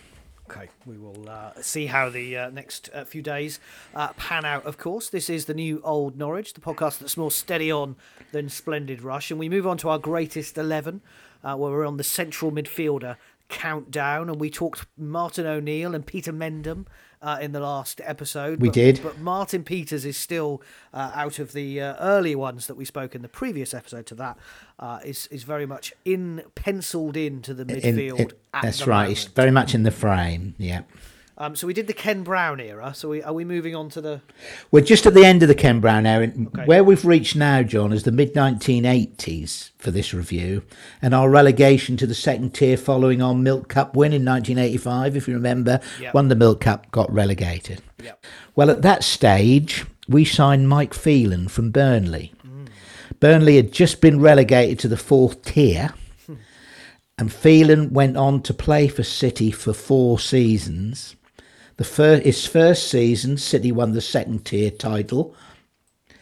Okay, 0.50 0.68
we 0.84 0.98
will 0.98 1.26
uh, 1.26 1.52
see 1.62 1.86
how 1.86 2.10
the 2.10 2.36
uh, 2.36 2.50
next 2.50 2.90
uh, 2.92 3.04
few 3.04 3.22
days 3.22 3.58
uh, 3.94 4.12
pan 4.12 4.44
out. 4.44 4.66
Of 4.66 4.76
course, 4.76 5.08
this 5.08 5.30
is 5.30 5.46
the 5.46 5.54
new 5.54 5.80
Old 5.82 6.18
Norwich, 6.18 6.52
the 6.52 6.60
podcast 6.60 6.98
that's 6.98 7.16
more 7.16 7.30
steady 7.30 7.72
on 7.72 7.96
than 8.30 8.50
Splendid 8.50 9.00
Rush, 9.00 9.30
and 9.30 9.40
we 9.40 9.48
move 9.48 9.66
on 9.66 9.78
to 9.78 9.88
our 9.88 9.98
greatest 9.98 10.58
eleven, 10.58 11.00
uh, 11.42 11.56
where 11.56 11.72
we're 11.72 11.86
on 11.86 11.96
the 11.96 12.04
central 12.04 12.52
midfielder 12.52 13.16
countdown, 13.48 14.28
and 14.28 14.38
we 14.38 14.50
talked 14.50 14.86
Martin 14.98 15.46
O'Neill 15.46 15.94
and 15.94 16.06
Peter 16.06 16.32
Mendham 16.32 16.84
uh, 17.24 17.38
in 17.40 17.52
the 17.52 17.60
last 17.60 18.00
episode. 18.04 18.60
We 18.60 18.68
but, 18.68 18.74
did. 18.74 19.00
but 19.02 19.18
Martin 19.18 19.64
Peters 19.64 20.04
is 20.04 20.16
still 20.16 20.62
uh, 20.92 21.10
out 21.14 21.38
of 21.38 21.52
the 21.52 21.80
uh, 21.80 21.96
early 21.98 22.34
ones 22.36 22.66
that 22.66 22.76
we 22.76 22.84
spoke 22.84 23.14
in 23.14 23.22
the 23.22 23.28
previous 23.28 23.72
episode. 23.72 24.06
To 24.06 24.14
that, 24.16 24.36
uh, 24.78 25.00
is 25.04 25.26
is 25.28 25.42
very 25.42 25.66
much 25.66 25.92
in 26.04 26.42
penciled 26.54 27.16
into 27.16 27.54
the 27.54 27.64
midfield. 27.64 28.20
in- 28.20 28.32
at 28.52 28.62
that's 28.62 28.78
the 28.80 28.86
right 28.86 29.02
moment. 29.04 29.18
it's 29.18 29.24
very 29.24 29.50
much 29.50 29.74
in 29.74 29.82
the 29.82 29.90
frame 29.90 30.54
yeah 30.58 30.82
Um, 31.36 31.56
so 31.56 31.66
we 31.66 31.74
did 31.74 31.88
the 31.88 31.92
Ken 31.94 32.22
Brown 32.22 32.60
era. 32.60 32.94
So 32.94 33.08
we, 33.08 33.22
are 33.22 33.32
we 33.32 33.44
moving 33.44 33.74
on 33.74 33.88
to 33.90 34.00
the? 34.00 34.20
We're 34.70 34.84
just 34.84 35.04
at 35.04 35.14
the 35.14 35.24
end 35.24 35.42
of 35.42 35.48
the 35.48 35.54
Ken 35.54 35.80
Brown 35.80 36.06
era. 36.06 36.28
Where 36.28 36.84
we've 36.84 37.04
reached 37.04 37.34
now, 37.34 37.62
John, 37.64 37.92
is 37.92 38.04
the 38.04 38.12
mid 38.12 38.34
1980s 38.34 39.70
for 39.78 39.90
this 39.90 40.14
review, 40.14 40.62
and 41.02 41.12
our 41.12 41.28
relegation 41.28 41.96
to 41.96 42.06
the 42.06 42.14
second 42.14 42.54
tier 42.54 42.76
following 42.76 43.20
our 43.20 43.34
Milk 43.34 43.68
Cup 43.68 43.96
win 43.96 44.12
in 44.12 44.24
1985. 44.24 45.16
If 45.16 45.26
you 45.26 45.34
remember, 45.34 45.80
Yep. 46.00 46.14
won 46.14 46.28
the 46.28 46.36
Milk 46.36 46.60
Cup, 46.60 46.90
got 46.92 47.12
relegated. 47.12 47.82
Yep. 48.02 48.24
Well, 48.54 48.70
at 48.70 48.82
that 48.82 49.02
stage, 49.02 49.84
we 50.08 50.24
signed 50.24 50.68
Mike 50.68 50.94
Phelan 50.94 51.48
from 51.48 51.70
Burnley. 51.70 52.32
Burnley 53.20 53.56
had 53.56 53.72
just 53.72 54.00
been 54.00 54.20
relegated 54.20 54.78
to 54.80 54.88
the 54.88 54.96
fourth 54.96 55.42
tier, 55.44 55.94
and 57.18 57.32
Phelan 57.32 57.92
went 57.92 58.16
on 58.16 58.40
to 58.42 58.54
play 58.54 58.86
for 58.86 59.02
City 59.02 59.50
for 59.50 59.72
four 59.72 60.18
seasons. 60.20 61.16
The 61.76 61.84
fir- 61.84 62.20
his 62.20 62.46
first 62.46 62.88
season, 62.88 63.36
City 63.36 63.72
won 63.72 63.92
the 63.92 64.00
second 64.00 64.44
tier 64.44 64.70
title. 64.70 65.34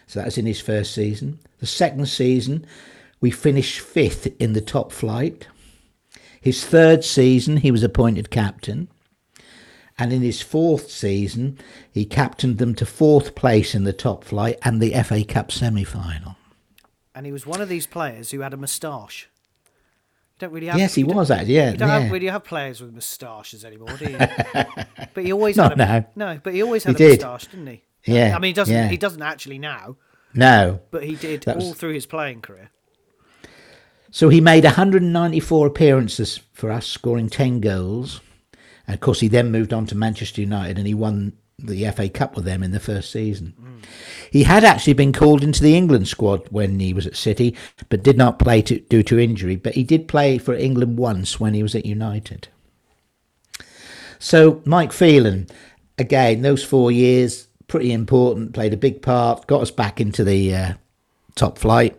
So 0.07 0.21
that 0.21 0.27
was 0.27 0.39
in 0.39 0.47
his 0.47 0.61
first 0.61 0.95
season. 0.95 1.39
The 1.59 1.67
second 1.67 2.07
season, 2.07 2.67
we 3.21 3.31
finished 3.31 3.81
fifth 3.81 4.29
in 4.41 4.53
the 4.53 4.61
top 4.61 4.93
flight. 4.93 5.47
His 6.41 6.65
third 6.65 7.05
season, 7.05 7.59
he 7.59 7.71
was 7.71 7.83
appointed 7.83 8.31
captain. 8.31 8.89
And 9.99 10.13
in 10.13 10.23
his 10.23 10.43
fourth 10.43 10.91
season, 10.91 11.59
he 11.93 12.05
captained 12.05 12.59
them 12.59 12.75
to 12.77 12.87
fourth 12.87 13.35
place 13.35 13.75
in 13.75 13.85
the 13.85 13.93
top 13.93 14.25
flight 14.25 14.59
and 14.63 14.81
the 14.81 14.93
FA 15.03 15.23
Cup 15.23 15.53
semi 15.53 15.85
final. 15.85 16.37
And 17.15 17.27
he 17.27 17.33
was 17.33 17.47
one 17.47 17.61
of 17.61 17.69
these 17.69 17.87
players 17.87 18.31
who 18.31 18.41
had 18.41 18.55
a 18.55 18.57
moustache. 18.57 19.29
Don't 20.43 20.51
really 20.51 20.67
have. 20.67 20.77
Yes, 20.77 20.97
he 20.97 21.05
was 21.05 21.31
actually, 21.31 21.55
yeah. 21.55 21.71
You 21.71 21.77
don't 21.77 21.89
yeah. 21.89 22.01
have, 22.01 22.11
really 22.11 22.27
have 22.27 22.43
players 22.43 22.81
with 22.81 22.93
moustaches 22.93 23.65
anymore, 23.65 23.97
do 23.97 24.07
you? 24.07 24.19
but 25.15 25.25
he 25.25 25.33
always 25.33 25.57
Not 25.57 25.79
had 25.79 25.81
a, 25.81 26.01
now. 26.01 26.07
No, 26.17 26.41
but 26.43 26.53
he 26.53 26.65
always 26.65 26.83
had 26.83 26.99
He 26.99 27.05
a 27.05 27.09
moustache, 27.11 27.47
didn't 27.47 27.69
he? 27.69 27.83
Yeah, 28.07 28.35
I 28.35 28.41
mean, 28.41 28.49
he 28.49 28.53
doesn't. 28.53 28.75
yeah. 28.75 28.89
He 28.89 28.97
doesn't 28.97 29.23
actually 29.23 29.61
now, 29.61 29.99
No. 30.35 30.81
but 30.91 31.05
he 31.05 31.15
did 31.15 31.47
was- 31.47 31.65
all 31.65 31.75
through 31.75 31.93
his 31.93 32.07
playing 32.07 32.41
career. 32.41 32.71
So 34.11 34.31
he 34.31 34.41
made 34.41 34.65
194 34.65 35.65
appearances 35.69 36.41
for 36.53 36.73
us, 36.73 36.89
scoring 36.89 37.29
10 37.29 37.61
goals. 37.61 38.21
And 38.89 38.95
of 38.95 39.01
course, 39.01 39.21
he 39.21 39.29
then 39.29 39.53
moved 39.53 39.73
on 39.73 39.87
to 39.87 39.95
Manchester 39.95 40.41
United 40.41 40.77
and 40.77 40.89
he 40.89 40.95
won 40.95 41.35
the 41.59 41.89
FA 41.91 42.09
Cup 42.09 42.37
with 42.37 42.45
them 42.45 42.63
in 42.63 42.73
the 42.73 42.81
first 42.81 43.11
season. 43.11 43.55
He 44.31 44.45
had 44.45 44.65
actually 44.65 44.95
been 44.95 45.13
called 45.13 45.43
into 45.43 45.63
the 45.63 45.77
England 45.77 46.09
squad 46.09 46.47
when 46.51 46.81
he 46.81 46.93
was 46.93 47.07
at 47.07 47.17
City, 47.17 47.57
but 47.89 48.03
did 48.03 48.17
not 48.17 48.39
play 48.39 48.63
to, 48.63 48.81
due 48.81 49.03
to 49.05 49.19
injury. 49.19 49.57
But 49.57 49.75
he 49.75 49.85
did 49.85 50.09
play 50.09 50.39
for 50.39 50.55
England 50.55 50.99
once 50.99 51.39
when 51.39 51.55
he 51.55 51.63
was 51.63 51.75
at 51.75 51.87
United. 51.87 52.49
So 54.19 54.63
Mike 54.65 54.93
Phelan, 54.93 55.49
again, 55.99 56.43
those 56.43 56.65
four 56.65 56.93
years, 56.93 57.49
pretty 57.67 57.93
important, 57.93 58.55
played 58.55 58.73
a 58.73 58.77
big 58.77 59.03
part, 59.03 59.47
got 59.47 59.63
us 59.63 59.71
back 59.71 60.01
into 60.01 60.25
the 60.25 60.55
uh, 60.55 60.73
top 61.35 61.59
flight, 61.59 61.99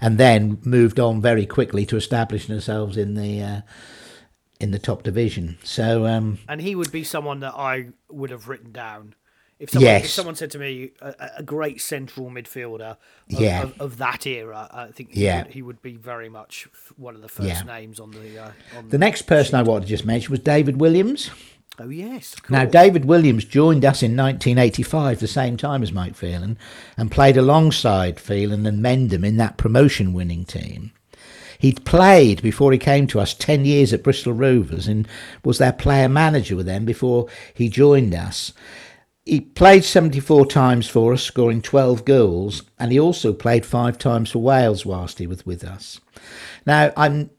and 0.00 0.18
then 0.18 0.58
moved 0.64 1.00
on 1.00 1.20
very 1.20 1.46
quickly 1.46 1.84
to 1.86 1.96
establishing 1.96 2.54
ourselves 2.54 2.96
in 2.96 3.14
the 3.14 3.42
uh, 3.42 3.60
in 4.60 4.70
the 4.70 4.78
top 4.78 5.02
division. 5.02 5.58
So 5.62 6.06
um, 6.06 6.38
And 6.48 6.60
he 6.60 6.74
would 6.74 6.92
be 6.92 7.04
someone 7.04 7.40
that 7.40 7.54
I 7.54 7.88
would 8.08 8.30
have 8.30 8.48
written 8.48 8.72
down. 8.72 9.14
If 9.60 9.70
someone, 9.70 9.94
if 9.94 10.10
someone 10.10 10.34
said 10.34 10.50
to 10.50 10.58
me 10.58 10.90
a, 11.00 11.14
a 11.38 11.42
great 11.42 11.80
central 11.80 12.28
midfielder 12.28 12.96
of, 13.32 13.40
Yeah. 13.40 13.62
of, 13.62 13.80
of 13.80 13.98
that 13.98 14.26
era, 14.26 14.68
I 14.70 14.86
think 14.88 15.12
he, 15.12 15.24
Yeah. 15.24 15.44
would, 15.44 15.52
he 15.52 15.62
would 15.62 15.80
be 15.82 15.94
very 15.94 16.28
much 16.28 16.66
one 16.96 17.14
of 17.14 17.22
the 17.22 17.28
first 17.28 17.48
Yeah. 17.48 17.62
names 17.62 18.00
on 18.00 18.10
the. 18.10 18.38
Uh, 18.38 18.50
on 18.76 18.88
the 18.88 18.98
next 18.98 19.22
person 19.22 19.54
I 19.54 19.62
wanted 19.62 19.82
to 19.82 19.88
just 19.88 20.04
mention 20.04 20.30
was 20.32 20.40
David 20.40 20.80
Williams. 20.80 21.30
Oh 21.78 21.88
yes, 21.88 22.36
Now. 22.48 22.64
David 22.66 23.04
Williams 23.04 23.44
joined 23.44 23.84
us 23.84 24.00
in 24.02 24.14
1985, 24.16 25.18
the 25.20 25.26
same 25.26 25.56
time 25.56 25.82
as 25.82 25.90
Mike 25.92 26.14
Phelan, 26.14 26.56
and 26.96 27.10
played 27.10 27.36
alongside 27.36 28.20
Phelan 28.20 28.64
and 28.66 28.80
Mendham 28.84 29.24
in 29.24 29.38
that 29.38 29.56
promotion 29.56 30.12
winning 30.12 30.44
team. 30.44 30.92
He'd 31.64 31.86
played 31.86 32.42
before 32.42 32.72
he 32.72 32.78
came 32.78 33.06
to 33.06 33.20
us 33.20 33.32
10 33.32 33.64
years 33.64 33.94
at 33.94 34.02
Bristol 34.02 34.34
Rovers 34.34 34.86
and 34.86 35.08
was 35.42 35.56
their 35.56 35.72
player 35.72 36.10
manager 36.10 36.56
with 36.56 36.66
them 36.66 36.84
before 36.84 37.26
he 37.54 37.70
joined 37.70 38.14
us. 38.14 38.52
He 39.24 39.40
played 39.40 39.82
74 39.82 40.44
times 40.44 40.90
for 40.90 41.14
us, 41.14 41.22
scoring 41.22 41.62
12 41.62 42.04
goals, 42.04 42.64
and 42.78 42.92
he 42.92 43.00
also 43.00 43.32
played 43.32 43.64
five 43.64 43.96
times 43.96 44.32
for 44.32 44.40
Wales 44.40 44.84
whilst 44.84 45.18
he 45.18 45.26
was 45.26 45.46
with 45.46 45.64
us. 45.64 46.02
Now, 46.66 46.92
I'm 46.98 47.30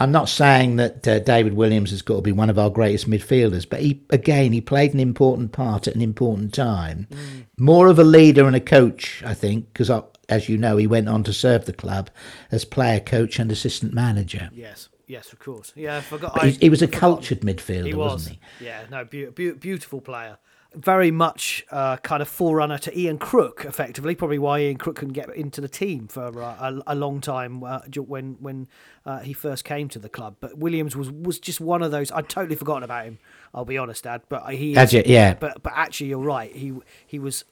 I'm 0.00 0.10
not 0.10 0.30
saying 0.30 0.76
that 0.76 1.06
uh, 1.06 1.18
David 1.18 1.52
Williams 1.52 1.90
has 1.90 2.00
got 2.00 2.16
to 2.16 2.22
be 2.22 2.32
one 2.32 2.48
of 2.48 2.58
our 2.58 2.70
greatest 2.70 3.06
midfielders, 3.06 3.68
but 3.68 3.82
he 3.82 4.02
again 4.08 4.52
he 4.52 4.62
played 4.62 4.94
an 4.94 5.00
important 5.00 5.52
part 5.52 5.86
at 5.88 5.94
an 5.94 6.00
important 6.00 6.54
time. 6.54 7.06
Mm. 7.10 7.44
More 7.58 7.88
of 7.88 7.98
a 7.98 8.04
leader 8.04 8.46
and 8.46 8.56
a 8.56 8.60
coach, 8.60 9.22
I 9.26 9.34
think, 9.34 9.74
because 9.74 9.90
as 10.28 10.48
you 10.48 10.58
know, 10.58 10.76
he 10.76 10.86
went 10.86 11.08
on 11.08 11.24
to 11.24 11.32
serve 11.32 11.66
the 11.66 11.72
club 11.72 12.10
as 12.50 12.64
player, 12.64 13.00
coach, 13.00 13.38
and 13.38 13.50
assistant 13.50 13.92
manager. 13.92 14.50
Yes. 14.52 14.88
Yes, 15.06 15.32
of 15.34 15.38
course. 15.38 15.72
Yeah, 15.76 15.98
I 15.98 16.00
forgot. 16.00 16.42
I, 16.42 16.48
he, 16.48 16.70
was 16.70 16.80
a 16.80 16.88
cultured 16.88 17.40
midfielder, 17.40 17.86
he 17.88 17.94
was. 17.94 18.26
not 18.26 18.36
he? 18.58 18.64
Yeah, 18.64 18.84
no, 18.90 19.04
be- 19.04 19.26
be- 19.26 19.52
beautiful 19.52 20.00
player 20.00 20.38
very 20.74 21.10
much 21.10 21.64
uh, 21.70 21.96
kind 21.98 22.20
of 22.20 22.28
forerunner 22.28 22.78
to 22.78 22.98
Ian 22.98 23.18
Crook, 23.18 23.64
effectively. 23.64 24.14
Probably 24.14 24.38
why 24.38 24.60
Ian 24.60 24.76
Crook 24.76 24.96
couldn't 24.96 25.14
get 25.14 25.34
into 25.34 25.60
the 25.60 25.68
team 25.68 26.08
for 26.08 26.42
uh, 26.42 26.56
a, 26.86 26.94
a, 26.94 26.94
long 26.94 27.20
time 27.20 27.62
uh, 27.62 27.80
when 27.96 28.36
when 28.40 28.68
uh, 29.06 29.20
he 29.20 29.32
first 29.32 29.64
came 29.64 29.88
to 29.90 29.98
the 29.98 30.08
club. 30.08 30.36
But 30.40 30.58
Williams 30.58 30.96
was 30.96 31.10
was 31.10 31.38
just 31.38 31.60
one 31.60 31.82
of 31.82 31.90
those. 31.90 32.10
I'd 32.12 32.28
totally 32.28 32.56
forgotten 32.56 32.82
about 32.82 33.06
him. 33.06 33.18
I'll 33.54 33.64
be 33.64 33.78
honest, 33.78 34.04
Dad. 34.04 34.22
But 34.28 34.52
he, 34.54 34.74
is, 34.74 34.92
yeah. 34.92 35.34
But 35.34 35.62
but 35.62 35.72
actually, 35.74 36.08
you're 36.08 36.18
right. 36.18 36.54
He 36.54 36.72
he 37.06 37.18
was 37.18 37.44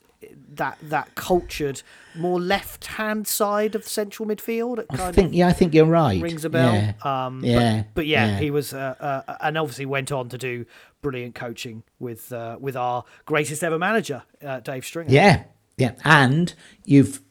that 0.57 0.77
that 0.81 1.15
cultured 1.15 1.81
more 2.15 2.39
left 2.39 2.85
hand 2.85 3.27
side 3.27 3.75
of 3.75 3.83
the 3.83 3.89
central 3.89 4.27
midfield. 4.27 4.85
I 4.89 5.11
think 5.11 5.33
yeah, 5.33 5.47
I 5.47 5.53
think 5.53 5.73
you're 5.73 5.85
right. 5.85 6.21
Rings 6.21 6.45
a 6.45 6.49
bell. 6.49 6.73
Yeah, 6.73 6.93
um, 7.03 7.43
yeah, 7.43 7.77
but, 7.77 7.95
but 7.95 8.07
yeah, 8.07 8.27
yeah, 8.27 8.39
he 8.39 8.51
was 8.51 8.73
uh, 8.73 9.23
uh, 9.27 9.37
and 9.41 9.57
obviously 9.57 9.85
went 9.85 10.11
on 10.11 10.29
to 10.29 10.37
do 10.37 10.65
brilliant 11.01 11.35
coaching 11.35 11.83
with 11.99 12.31
uh, 12.31 12.57
with 12.59 12.75
our 12.75 13.03
greatest 13.25 13.63
ever 13.63 13.79
manager, 13.79 14.23
uh, 14.43 14.59
Dave 14.59 14.85
Stringer. 14.85 15.11
Yeah, 15.11 15.43
yeah, 15.77 15.93
and 16.03 16.53
you've 16.85 17.21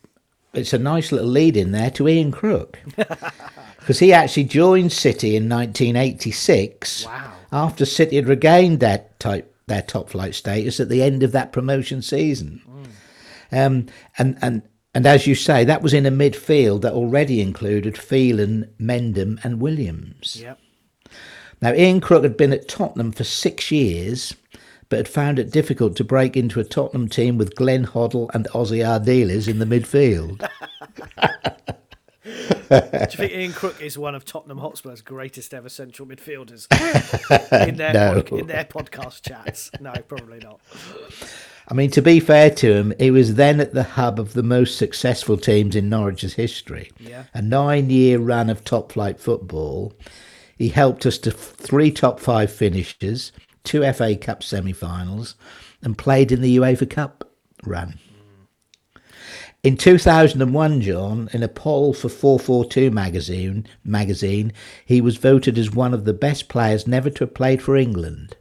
it's 0.53 0.73
a 0.73 0.79
nice 0.79 1.13
little 1.13 1.29
lead 1.29 1.57
in 1.57 1.73
there 1.73 1.91
to 1.93 2.09
Ian 2.09 2.31
Crook 2.31 2.79
because 3.79 3.99
he 3.99 4.13
actually 4.13 4.45
joined 4.45 4.93
City 4.93 5.35
in 5.35 5.49
1986. 5.49 7.07
Wow. 7.07 7.33
After 7.51 7.85
City 7.87 8.17
had 8.17 8.29
regained 8.29 8.81
that 8.81 9.19
type 9.19 9.53
their 9.67 9.83
top 9.83 10.11
flight 10.11 10.35
status 10.35 10.81
at 10.81 10.89
the 10.89 11.03
end 11.03 11.23
of 11.23 11.33
that 11.33 11.53
promotion 11.53 12.03
season. 12.03 12.61
Um, 13.53 13.87
and 14.19 14.39
and 14.43 14.63
and 14.95 15.07
as 15.07 15.27
you 15.27 15.35
say, 15.35 15.65
that 15.65 15.83
was 15.83 15.95
in 15.95 16.07
a 16.07 16.11
midfield 16.11 16.83
that 16.83 16.93
already 16.93 17.41
included 17.41 17.97
Phelan, 17.97 18.71
Mendham, 18.79 19.43
and 19.45 19.61
Williams. 19.61 20.39
Yep. 20.41 20.59
Now, 21.63 21.73
Ian 21.73 22.01
Crook 22.01 22.25
had 22.25 22.37
been 22.37 22.53
at 22.53 22.69
Tottenham 22.69 23.13
for 23.13 23.25
six 23.25 23.71
years, 23.71 24.35
but 24.89 24.99
had 24.99 25.09
found 25.09 25.39
it 25.39 25.51
difficult 25.51 25.97
to 25.97 26.05
break 26.05 26.37
into 26.37 26.61
a 26.61 26.65
Tottenham 26.65 27.09
team 27.09 27.39
with 27.39 27.55
Glenn 27.55 27.87
Hoddle 27.87 28.29
and 28.35 28.47
Ossie 28.49 28.85
Ardiles 28.85 29.49
in 29.49 29.61
the 29.61 29.65
midfield. 29.65 30.47
Do 32.73 32.77
you 32.79 33.07
think 33.09 33.33
Ian 33.33 33.53
Crook 33.53 33.81
is 33.81 33.99
one 33.99 34.15
of 34.15 34.25
Tottenham 34.25 34.59
Hotspur's 34.59 35.03
greatest 35.03 35.55
ever 35.55 35.69
central 35.69 36.09
midfielders 36.09 36.67
in 37.69 37.77
their 37.77 37.93
no. 37.93 38.23
pod, 38.23 38.39
in 38.39 38.47
their 38.47 38.65
podcast 38.65 39.23
chats? 39.23 39.71
No, 39.81 39.93
probably 40.09 40.39
not. 40.39 40.61
I 41.69 41.75
mean, 41.75 41.91
to 41.93 42.03
be 42.03 42.21
fair 42.21 42.51
to 42.51 42.73
him, 42.73 42.93
he 42.99 43.11
was 43.11 43.37
then 43.37 43.61
at 43.61 43.73
the 43.73 43.83
hub 43.83 44.19
of 44.19 44.33
the 44.33 44.43
most 44.43 44.77
successful 44.77 45.37
teams 45.37 45.77
in 45.77 45.89
Norwich's 45.89 46.35
history. 46.35 46.91
Yeah. 46.99 47.25
A 47.35 47.41
nine-year 47.41 48.19
run 48.19 48.51
of 48.51 48.65
top-flight 48.65 49.21
football. 49.21 49.93
He 50.57 50.69
helped 50.69 51.07
us 51.07 51.19
to 51.19 51.31
three 51.31 51.91
top 51.91 52.21
five 52.21 52.53
finishes, 52.53 53.33
two 53.65 53.91
FA 53.93 54.17
Cup 54.17 54.43
semi-finals, 54.43 55.37
and 55.83 55.97
played 55.97 56.33
in 56.33 56.41
the 56.41 56.57
UEFA 56.57 56.91
Cup 56.91 57.31
run. 57.65 57.99
In 59.63 59.77
2001, 59.77 60.81
John, 60.81 61.29
in 61.33 61.45
a 61.45 61.49
poll 61.49 61.95
for 61.95 62.09
442 62.09 62.91
magazine, 62.91 63.69
magazine, 63.85 64.53
he 64.85 65.01
was 65.01 65.19
voted 65.19 65.57
as 65.57 65.71
one 65.71 65.95
of 65.95 66.05
the 66.05 66.13
best 66.13 66.49
players 66.49 66.89
never 66.89 67.11
to 67.11 67.21
have 67.25 67.35
played 67.35 67.63
for 67.63 67.77
England, 67.77 68.37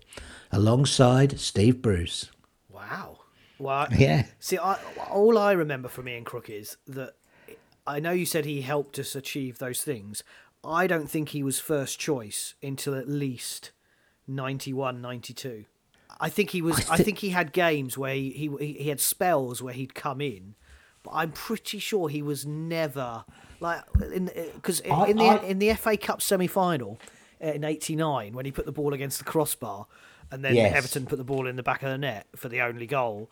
alongside 0.51 1.39
Steve 1.39 1.79
Bruce. 1.79 2.30
Well, 3.61 3.87
yeah. 3.95 4.25
See, 4.39 4.57
I, 4.57 4.77
all 5.09 5.37
I 5.37 5.51
remember 5.51 5.87
from 5.87 6.07
Ian 6.07 6.23
Crook 6.23 6.49
is 6.49 6.77
that 6.87 7.13
I 7.85 7.99
know 7.99 8.11
you 8.11 8.25
said 8.25 8.45
he 8.45 8.61
helped 8.61 8.97
us 8.99 9.15
achieve 9.15 9.59
those 9.59 9.83
things. 9.83 10.23
I 10.63 10.87
don't 10.87 11.09
think 11.09 11.29
he 11.29 11.43
was 11.43 11.59
first 11.59 11.99
choice 11.99 12.55
until 12.61 12.95
at 12.95 13.07
least 13.07 13.71
91, 14.27 15.01
92. 15.01 15.65
I 16.19 16.29
think 16.29 16.51
he 16.51 16.61
was. 16.61 16.75
I, 16.75 16.79
th- 16.79 16.91
I 16.91 16.97
think 16.97 17.17
he 17.19 17.29
had 17.29 17.51
games 17.51 17.97
where 17.97 18.13
he, 18.13 18.29
he 18.31 18.73
he 18.75 18.89
had 18.89 18.99
spells 18.99 19.61
where 19.61 19.73
he'd 19.73 19.95
come 19.95 20.21
in 20.21 20.55
but 21.03 21.11
I'm 21.13 21.31
pretty 21.31 21.79
sure 21.79 22.09
he 22.09 22.21
was 22.21 22.45
never 22.45 23.25
like 23.59 23.81
in 24.13 24.29
because 24.55 24.79
in, 24.81 24.91
in, 25.07 25.17
the 25.17 25.23
I, 25.23 25.37
in 25.37 25.59
the 25.59 25.73
FA 25.73 25.97
Cup 25.97 26.21
semi 26.21 26.47
final 26.47 26.99
in 27.41 27.63
'89 27.63 28.33
when 28.33 28.45
he 28.45 28.51
put 28.51 28.65
the 28.65 28.71
ball 28.71 28.93
against 28.93 29.17
the 29.17 29.25
crossbar 29.25 29.87
and 30.31 30.43
then 30.43 30.55
yes. 30.55 30.73
Everton 30.75 31.05
put 31.05 31.17
the 31.17 31.23
ball 31.23 31.47
in 31.47 31.55
the 31.55 31.63
back 31.63 31.83
of 31.83 31.89
the 31.89 31.97
net 31.97 32.27
for 32.35 32.49
the 32.49 32.61
only 32.61 32.87
goal. 32.87 33.29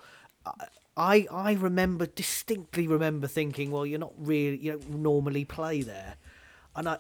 I 0.98 1.28
I 1.32 1.54
remember 1.54 2.06
distinctly 2.06 2.88
remember 2.88 3.28
thinking, 3.28 3.72
well, 3.72 3.86
you're 3.86 4.00
not 4.00 4.14
really 4.18 4.58
you 4.58 4.74
don't 4.74 4.90
normally 4.90 5.46
play 5.46 5.82
there, 5.82 6.16
and 6.76 6.90
I 6.90 6.98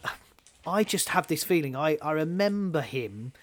I 0.65 0.83
just 0.83 1.09
have 1.09 1.27
this 1.27 1.43
feeling. 1.43 1.75
I 1.75 1.97
I 2.01 2.11
remember 2.11 2.81
him, 2.81 3.33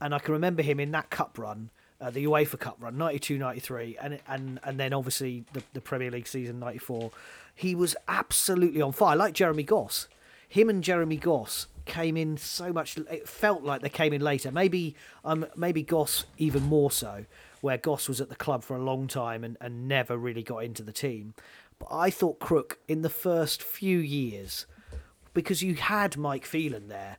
and 0.00 0.14
I 0.14 0.18
can 0.18 0.32
remember 0.34 0.62
him 0.62 0.78
in 0.80 0.90
that 0.90 1.10
cup 1.10 1.38
run 1.38 1.70
uh, 2.02 2.10
the 2.10 2.24
UEFA 2.24 2.58
Cup 2.58 2.76
run, 2.80 2.98
92 2.98 3.38
93, 3.38 3.96
and, 4.02 4.18
and, 4.26 4.58
and 4.64 4.80
then 4.80 4.92
obviously 4.92 5.44
the, 5.52 5.62
the 5.72 5.80
Premier 5.80 6.10
League 6.10 6.26
season 6.26 6.58
94. 6.58 7.12
He 7.54 7.74
was 7.74 7.94
absolutely 8.08 8.82
on 8.82 8.92
fire, 8.92 9.14
like 9.16 9.34
Jeremy 9.34 9.62
Goss. 9.62 10.08
Him 10.52 10.68
and 10.68 10.84
Jeremy 10.84 11.16
Goss 11.16 11.66
came 11.84 12.16
in 12.16 12.36
so 12.36 12.72
much, 12.72 12.96
it 12.96 13.28
felt 13.28 13.62
like 13.62 13.80
they 13.80 13.88
came 13.88 14.12
in 14.12 14.20
later. 14.20 14.52
Maybe, 14.52 14.94
um, 15.24 15.46
maybe 15.56 15.82
Goss 15.82 16.24
even 16.38 16.62
more 16.64 16.90
so, 16.90 17.24
where 17.60 17.78
Goss 17.78 18.08
was 18.08 18.20
at 18.20 18.28
the 18.28 18.36
club 18.36 18.62
for 18.62 18.76
a 18.76 18.82
long 18.82 19.06
time 19.06 19.44
and, 19.44 19.56
and 19.60 19.88
never 19.88 20.16
really 20.16 20.42
got 20.42 20.58
into 20.58 20.82
the 20.82 20.92
team. 20.92 21.34
But 21.78 21.88
I 21.90 22.10
thought 22.10 22.38
Crook 22.38 22.78
in 22.86 23.02
the 23.02 23.08
first 23.08 23.62
few 23.62 23.98
years, 23.98 24.66
because 25.34 25.62
you 25.62 25.74
had 25.74 26.16
Mike 26.16 26.44
Phelan 26.44 26.88
there, 26.88 27.16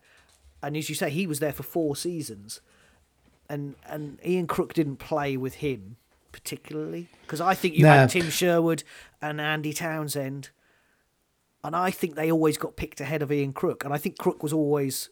and 0.62 0.78
as 0.78 0.88
you 0.88 0.96
say, 0.96 1.10
he 1.10 1.28
was 1.28 1.39
there 1.39 1.54
for 1.54 1.63
four 1.63 1.96
seasons 1.96 2.62
and 3.50 3.76
and 3.86 4.19
Ian 4.26 4.48
Crook 4.48 4.74
didn't 4.74 4.98
play 4.98 5.38
with 5.38 5.56
him 5.56 5.98
particularly 6.32 7.10
because 7.22 7.39
I 7.39 7.54
think 7.54 7.76
you 7.76 7.84
no. 7.84 7.91
had 7.91 8.10
Tim 8.10 8.30
Sherwood 8.30 8.84
and 9.22 9.39
Andy 9.39 9.72
Townsend, 9.72 10.50
and 11.63 11.76
I 11.76 11.91
think 11.91 12.15
they 12.15 12.32
always 12.32 12.58
got 12.58 12.76
picked 12.76 12.99
ahead 13.02 13.21
of 13.21 13.32
Ian 13.32 13.54
Crook, 13.54 13.84
and 13.84 13.93
I 13.93 13.97
think 13.97 14.17
Crook 14.17 14.43
was 14.43 14.54
always 14.54 15.10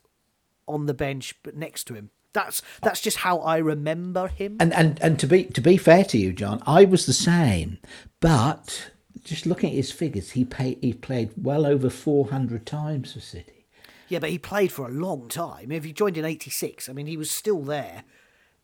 on 0.67 0.85
the 0.85 0.93
bench 0.93 1.35
but 1.43 1.55
next 1.55 1.85
to 1.85 1.93
him. 1.93 2.09
That's 2.33 2.61
that's 2.81 3.01
just 3.01 3.17
how 3.17 3.39
I 3.39 3.57
remember 3.57 4.27
him. 4.27 4.57
And 4.59 4.73
and 4.73 5.01
and 5.01 5.19
to 5.19 5.27
be 5.27 5.45
to 5.45 5.61
be 5.61 5.77
fair 5.77 6.03
to 6.05 6.17
you, 6.17 6.31
John, 6.33 6.61
I 6.65 6.85
was 6.85 7.05
the 7.05 7.13
same, 7.13 7.77
but 8.19 8.91
just 9.23 9.45
looking 9.45 9.71
at 9.71 9.75
his 9.75 9.91
figures, 9.91 10.31
he 10.31 10.45
pay, 10.45 10.77
he 10.81 10.93
played 10.93 11.31
well 11.35 11.65
over 11.65 11.89
four 11.89 12.29
hundred 12.29 12.65
times 12.65 13.13
for 13.13 13.19
City. 13.19 13.67
Yeah, 14.07 14.19
but 14.19 14.29
he 14.29 14.37
played 14.37 14.71
for 14.71 14.85
a 14.87 14.91
long 14.91 15.27
time. 15.29 15.71
If 15.71 15.83
he 15.83 15.93
joined 15.93 16.17
in 16.17 16.25
'86, 16.25 16.89
I 16.89 16.93
mean, 16.93 17.07
he 17.07 17.17
was 17.17 17.31
still 17.31 17.61
there 17.61 18.03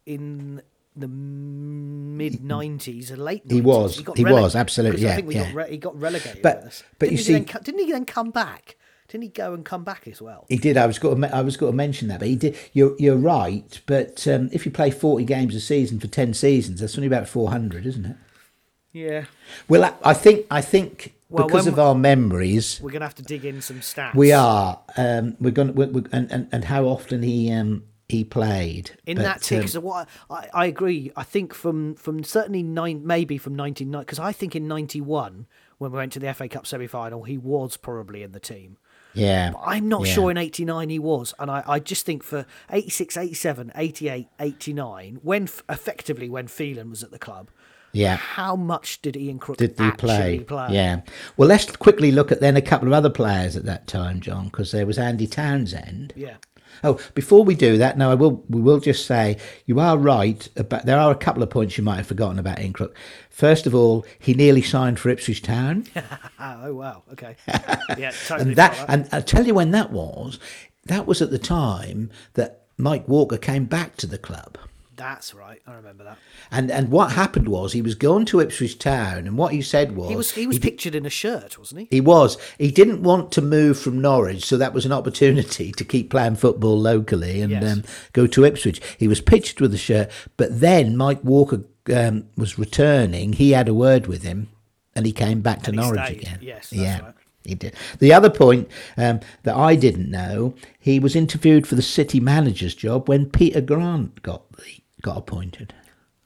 in 0.06 0.62
the 1.00 1.08
mid 1.08 2.44
nineties 2.44 3.12
and 3.12 3.24
late. 3.24 3.48
90s. 3.48 3.52
He 3.52 3.62
was. 3.62 3.98
He, 3.98 4.06
he 4.16 4.26
was 4.26 4.56
absolutely. 4.56 5.02
Yeah, 5.02 5.14
I 5.14 5.16
think 5.16 5.28
we 5.28 5.36
yeah. 5.36 5.46
got 5.46 5.56
re- 5.56 5.70
he 5.72 5.78
got 5.78 6.00
relegated. 6.00 6.42
But 6.42 6.84
but 7.00 7.10
didn't 7.10 7.12
you 7.12 7.24
see, 7.24 7.34
then, 7.34 7.46
didn't 7.64 7.80
he 7.80 7.92
then 7.92 8.06
come 8.06 8.32
back? 8.32 8.76
Didn't 9.08 9.24
he 9.24 9.30
go 9.30 9.54
and 9.54 9.64
come 9.64 9.86
back 9.86 10.06
as 10.08 10.22
well? 10.22 10.46
He 10.50 10.58
did. 10.58 10.76
I 10.76 10.86
was 10.86 11.00
going 11.00 11.22
to. 11.22 11.36
I 11.36 11.42
was 11.42 11.56
going 11.56 11.72
to 11.72 11.78
mention 11.78 12.10
that, 12.10 12.20
but 12.20 12.28
he 12.28 12.36
did. 12.36 12.58
You're 12.74 12.96
you're 13.00 13.16
right. 13.16 13.80
But 13.86 14.28
um, 14.28 14.50
if 14.52 14.66
you 14.66 14.72
play 14.72 14.92
forty 14.92 15.24
games 15.24 15.56
a 15.56 15.62
season 15.62 16.00
for 16.00 16.08
ten 16.08 16.34
seasons, 16.34 16.82
that's 16.82 16.98
only 16.98 17.08
about 17.08 17.30
four 17.30 17.50
hundred, 17.50 17.86
isn't 17.86 18.06
it? 18.06 18.18
Yeah. 18.92 19.26
Well, 19.70 19.98
I 20.04 20.14
think 20.14 20.46
I 20.52 20.62
think 20.62 21.14
well, 21.30 21.48
because 21.48 21.68
of 21.68 21.80
our 21.80 21.96
memories, 21.96 22.82
we're 22.82 22.92
going 22.92 23.02
to 23.02 23.06
have 23.06 23.16
to 23.16 23.24
dig 23.24 23.46
in 23.46 23.62
some 23.62 23.80
stats. 23.80 24.16
We 24.16 24.34
are. 24.34 24.80
Um, 24.98 25.38
we're 25.40 25.52
going 25.52 25.70
to, 25.70 25.74
we're, 25.74 25.88
we're, 25.88 26.04
and, 26.12 26.30
and 26.32 26.50
and 26.52 26.66
how 26.66 26.86
often 26.86 27.24
he 27.24 27.52
um 27.52 27.84
he 28.10 28.24
played 28.24 28.92
in 29.06 29.18
but, 29.18 29.24
that 29.24 29.42
team. 29.42 29.60
Because 29.60 29.76
um, 29.76 29.84
what 29.84 30.08
I, 30.30 30.48
I 30.54 30.66
agree. 30.66 31.12
I 31.16 31.24
think 31.24 31.54
from 31.54 31.96
from 31.96 32.24
certainly 32.24 32.64
nine, 32.64 33.06
maybe 33.06 33.38
from 33.38 33.56
nineteen 33.56 33.92
because 33.92 34.20
I 34.20 34.32
think 34.32 34.56
in 34.56 34.68
ninety 34.68 35.02
one 35.02 35.48
when 35.78 35.92
we 35.92 35.98
went 35.98 36.14
to 36.14 36.20
the 36.20 36.34
FA 36.34 36.48
Cup 36.48 36.66
semi 36.66 36.88
final, 36.88 37.24
he 37.24 37.38
was 37.38 37.78
probably 37.78 38.24
in 38.24 38.32
the 38.32 38.40
team. 38.40 38.78
Yeah. 39.14 39.52
But 39.52 39.62
I'm 39.66 39.90
not 39.90 40.08
yeah. 40.08 40.14
sure 40.14 40.32
in 40.32 40.38
89 40.38 40.90
he 40.90 41.00
was. 41.00 41.34
And 41.40 41.50
I, 41.50 41.64
I 41.68 41.80
just 41.80 42.06
think 42.06 42.24
for 42.24 42.46
86, 42.70 43.18
87, 43.18 43.72
88, 43.76 44.28
89, 44.40 45.20
when 45.24 45.44
effectively 45.70 46.30
when 46.30 46.48
Phelan 46.48 46.90
was 46.90 47.04
at 47.04 47.12
the 47.12 47.20
club, 47.20 47.50
yeah. 47.94 48.18
How 48.18 48.56
much 48.56 49.02
did 49.02 49.18
Ian 49.18 49.40
Crook 49.40 49.58
did 49.58 49.80
he 49.80 49.92
play? 49.92 50.40
play? 50.40 50.68
Yeah. 50.72 51.02
Well, 51.36 51.48
let's 51.48 51.76
quickly 51.78 52.12
look 52.12 52.32
at 52.32 52.42
then 52.42 52.56
a 52.56 52.62
couple 52.62 52.90
of 52.90 52.94
other 52.94 53.10
players 53.10 53.56
at 53.56 53.64
that 53.64 53.88
time, 53.88 54.20
John, 54.20 54.46
because 54.46 54.72
there 54.72 54.86
was 54.86 55.00
Andy 55.00 55.26
Townsend. 55.26 56.14
Yeah. 56.16 56.36
Oh, 56.84 57.00
before 57.14 57.44
we 57.44 57.56
do 57.56 57.78
that, 57.78 57.98
now 57.98 58.12
I 58.12 58.16
will 58.16 58.44
we 58.50 58.62
will 58.62 58.80
just 58.80 59.06
say 59.06 59.38
you 59.66 59.80
are 59.80 59.98
right 59.98 60.48
about 60.56 60.86
there 60.86 61.00
are 61.00 61.12
a 61.12 61.16
couple 61.16 61.44
of 61.44 61.50
points 61.50 61.78
you 61.78 61.84
might 61.84 61.98
have 61.98 62.08
forgotten 62.08 62.40
about 62.40 62.60
Ian 62.60 62.74
Crook. 62.74 62.96
First 63.30 63.66
of 63.68 63.76
all, 63.76 64.06
he 64.20 64.34
nearly 64.34 64.62
signed 64.62 65.00
for 65.00 65.10
Ipswich 65.10 65.42
Town. 65.42 65.86
oh 66.40 66.74
wow, 66.74 67.04
okay, 67.14 67.36
yeah, 67.98 68.12
totally 68.28 68.50
and 68.50 68.56
that 68.56 68.86
and 68.88 69.10
I'll 69.12 69.22
tell 69.22 69.46
you 69.46 69.54
when 69.54 69.72
that 69.72 69.92
was. 69.92 70.40
that 70.86 71.06
was 71.06 71.22
at 71.22 71.32
the 71.32 71.40
time 71.40 72.10
that 72.34 72.64
Mike 72.78 73.08
Walker 73.08 73.38
came 73.38 73.66
back 73.66 73.98
to 73.98 74.08
the 74.08 74.18
club. 74.18 74.58
That's 74.98 75.34
right. 75.34 75.62
I 75.66 75.76
remember 75.76 76.04
that. 76.04 76.18
And 76.52 76.70
and 76.70 76.90
what 76.90 77.12
happened 77.14 77.48
was 77.48 77.72
he 77.72 77.82
was 77.82 77.96
going 77.96 78.26
to 78.26 78.40
Ipswich 78.42 78.78
Town, 78.80 79.20
and 79.28 79.38
what 79.38 79.54
he 79.54 79.62
said 79.62 79.96
was 79.96 80.10
He 80.10 80.16
was 80.16 80.32
he 80.32 80.48
was 80.48 80.60
pictured 80.60 80.96
in 80.96 81.06
a 81.06 81.10
shirt, 81.10 81.58
wasn't 81.58 81.82
he? 81.82 81.88
He 81.92 82.02
was. 82.02 82.38
He 82.58 82.72
didn't 82.72 83.04
want 83.04 83.32
to 83.34 83.42
move 83.42 83.80
from 83.80 84.02
Norwich, 84.02 84.44
so 84.44 84.58
that 84.58 84.74
was 84.74 84.86
an 84.86 84.92
opportunity 84.92 85.72
to 85.78 85.86
keep 85.86 86.10
playing 86.10 86.36
football 86.36 86.78
locally 86.80 87.42
and 87.42 87.52
Yes. 87.52 87.64
um, 87.78 87.84
go 88.14 88.28
to 88.28 88.44
Ipswich. 88.44 88.82
He 88.98 89.08
was 89.08 89.22
pitched 89.22 89.62
with 89.62 89.74
a 89.74 89.78
shirt, 89.78 90.10
but 90.36 90.60
then 90.60 90.98
Mike 90.98 91.24
Walker 91.24 91.64
um, 91.94 92.26
was 92.36 92.60
returning. 92.60 93.34
He 93.34 93.52
had 93.52 93.70
a 93.70 93.74
word 93.74 94.08
with 94.08 94.24
him, 94.24 94.50
and 94.96 95.06
he 95.06 95.12
came 95.14 95.42
back 95.42 95.62
to 95.64 95.72
Norwich 95.72 96.04
stayed. 96.06 96.18
again. 96.22 96.40
Yes, 96.42 96.74
yeah. 96.74 97.00
right. 97.02 97.14
He 97.46 97.56
did. 97.56 97.76
The 98.00 98.12
other 98.12 98.30
point 98.30 98.68
um, 98.98 99.22
that 99.44 99.56
I 99.56 99.76
didn't 99.78 100.12
know, 100.12 100.54
he 100.80 101.00
was 101.00 101.16
interviewed 101.16 101.66
for 101.66 101.76
the 101.76 101.82
city 101.82 102.20
manager's 102.20 102.76
job 102.76 103.08
when 103.08 103.30
Peter 103.30 103.62
Grant 103.62 104.22
got 104.22 104.52
the, 104.52 104.82
got 105.08 105.18
appointed. 105.18 105.74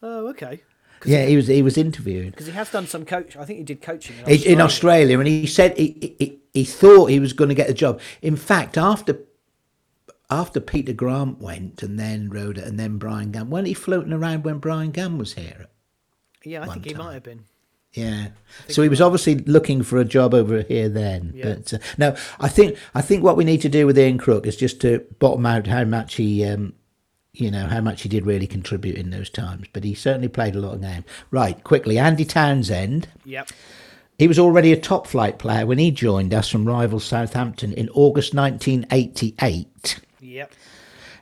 Oh, 0.01 0.27
okay. 0.29 0.61
Yeah, 1.05 1.25
he 1.25 1.35
was 1.35 1.47
he 1.47 1.61
was 1.61 1.77
interviewed. 1.77 2.31
Because 2.31 2.47
he 2.47 2.53
has 2.53 2.71
done 2.71 2.87
some 2.87 3.05
coach. 3.05 3.35
I 3.35 3.45
think 3.45 3.59
he 3.59 3.63
did 3.63 3.81
coaching 3.81 4.17
in 4.17 4.21
Australia. 4.23 4.51
in 4.51 4.61
Australia, 4.61 5.19
and 5.19 5.27
he 5.27 5.47
said 5.47 5.77
he, 5.77 6.15
he 6.19 6.39
he 6.53 6.63
thought 6.63 7.09
he 7.09 7.19
was 7.19 7.33
going 7.33 7.49
to 7.49 7.55
get 7.55 7.69
a 7.69 7.73
job. 7.73 7.99
In 8.21 8.35
fact, 8.35 8.77
after 8.77 9.19
after 10.29 10.59
Peter 10.59 10.93
Grant 10.93 11.39
went, 11.39 11.81
and 11.83 11.99
then 11.99 12.29
Roeder, 12.29 12.61
and 12.61 12.79
then 12.79 12.97
Bryan 12.97 13.31
Gunn, 13.31 13.49
weren't 13.49 13.67
he 13.67 13.73
floating 13.73 14.13
around 14.13 14.43
when 14.43 14.59
Bryan 14.59 14.91
Gunn 14.91 15.17
was 15.17 15.33
here? 15.33 15.67
Yeah, 16.43 16.63
I 16.63 16.67
think 16.67 16.85
he 16.85 16.93
time. 16.93 17.05
might 17.05 17.13
have 17.13 17.23
been. 17.23 17.45
Yeah. 17.93 18.29
So 18.69 18.83
he 18.83 18.89
was 18.89 19.01
obviously 19.01 19.35
looking 19.35 19.83
for 19.83 19.97
a 19.97 20.05
job 20.05 20.33
over 20.33 20.61
here 20.61 20.87
then. 20.87 21.33
Yeah. 21.35 21.55
But 21.55 21.73
uh, 21.73 21.77
no, 21.97 22.15
I 22.39 22.47
think 22.47 22.77
I 22.95 23.01
think 23.01 23.23
what 23.23 23.35
we 23.37 23.43
need 23.43 23.61
to 23.61 23.69
do 23.69 23.85
with 23.85 23.99
Ian 23.99 24.17
Crook 24.17 24.47
is 24.47 24.55
just 24.55 24.79
to 24.81 25.05
bottom 25.19 25.45
out 25.45 25.67
how 25.67 25.83
much 25.83 26.15
he, 26.15 26.45
um, 26.45 26.73
you 27.33 27.49
know, 27.49 27.67
how 27.67 27.81
much 27.81 28.01
he 28.01 28.09
did 28.09 28.25
really 28.25 28.47
contribute 28.47 28.95
in 28.95 29.09
those 29.09 29.29
times. 29.29 29.67
But 29.71 29.83
he 29.83 29.93
certainly 29.93 30.27
played 30.27 30.55
a 30.55 30.59
lot 30.59 30.75
of 30.75 30.81
games. 30.81 31.05
Right, 31.29 31.63
quickly, 31.63 31.97
Andy 31.97 32.25
Townsend. 32.25 33.07
Yep. 33.25 33.49
He 34.17 34.27
was 34.27 34.37
already 34.37 34.71
a 34.71 34.77
top 34.77 35.07
flight 35.07 35.39
player 35.39 35.65
when 35.65 35.79
he 35.79 35.89
joined 35.89 36.33
us 36.33 36.49
from 36.49 36.65
rival 36.65 36.99
Southampton 36.99 37.73
in 37.73 37.89
August 37.89 38.33
1988. 38.35 39.99
Yep. 40.19 40.53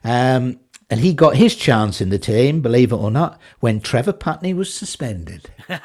Um, 0.03 0.59
and 0.89 0.99
he 0.99 1.13
got 1.13 1.35
his 1.35 1.55
chance 1.55 2.01
in 2.01 2.09
the 2.09 2.19
team, 2.19 2.61
believe 2.61 2.91
it 2.91 2.95
or 2.95 3.11
not, 3.11 3.39
when 3.59 3.79
Trevor 3.79 4.13
Putney 4.13 4.53
was 4.53 4.73
suspended. 4.73 5.49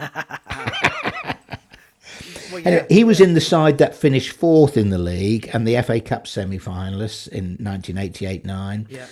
Well, 2.53 2.61
yeah. 2.61 2.69
Anyway, 2.69 2.87
he 2.89 3.05
was 3.05 3.21
in 3.21 3.35
the 3.35 3.41
side 3.41 3.79
that 3.79 3.97
finished 3.97 4.31
fourth 4.33 4.77
in 4.77 4.91
the 4.91 4.99
league 4.99 5.51
and 5.53 5.67
the 5.67 5.81
FA 5.83 6.01
Cup 6.01 6.27
semi 6.29 6.59
finalists 6.59 7.27
in 7.27 7.57
1988 7.59 8.45
9. 8.45 8.87
yeah. 8.91 9.07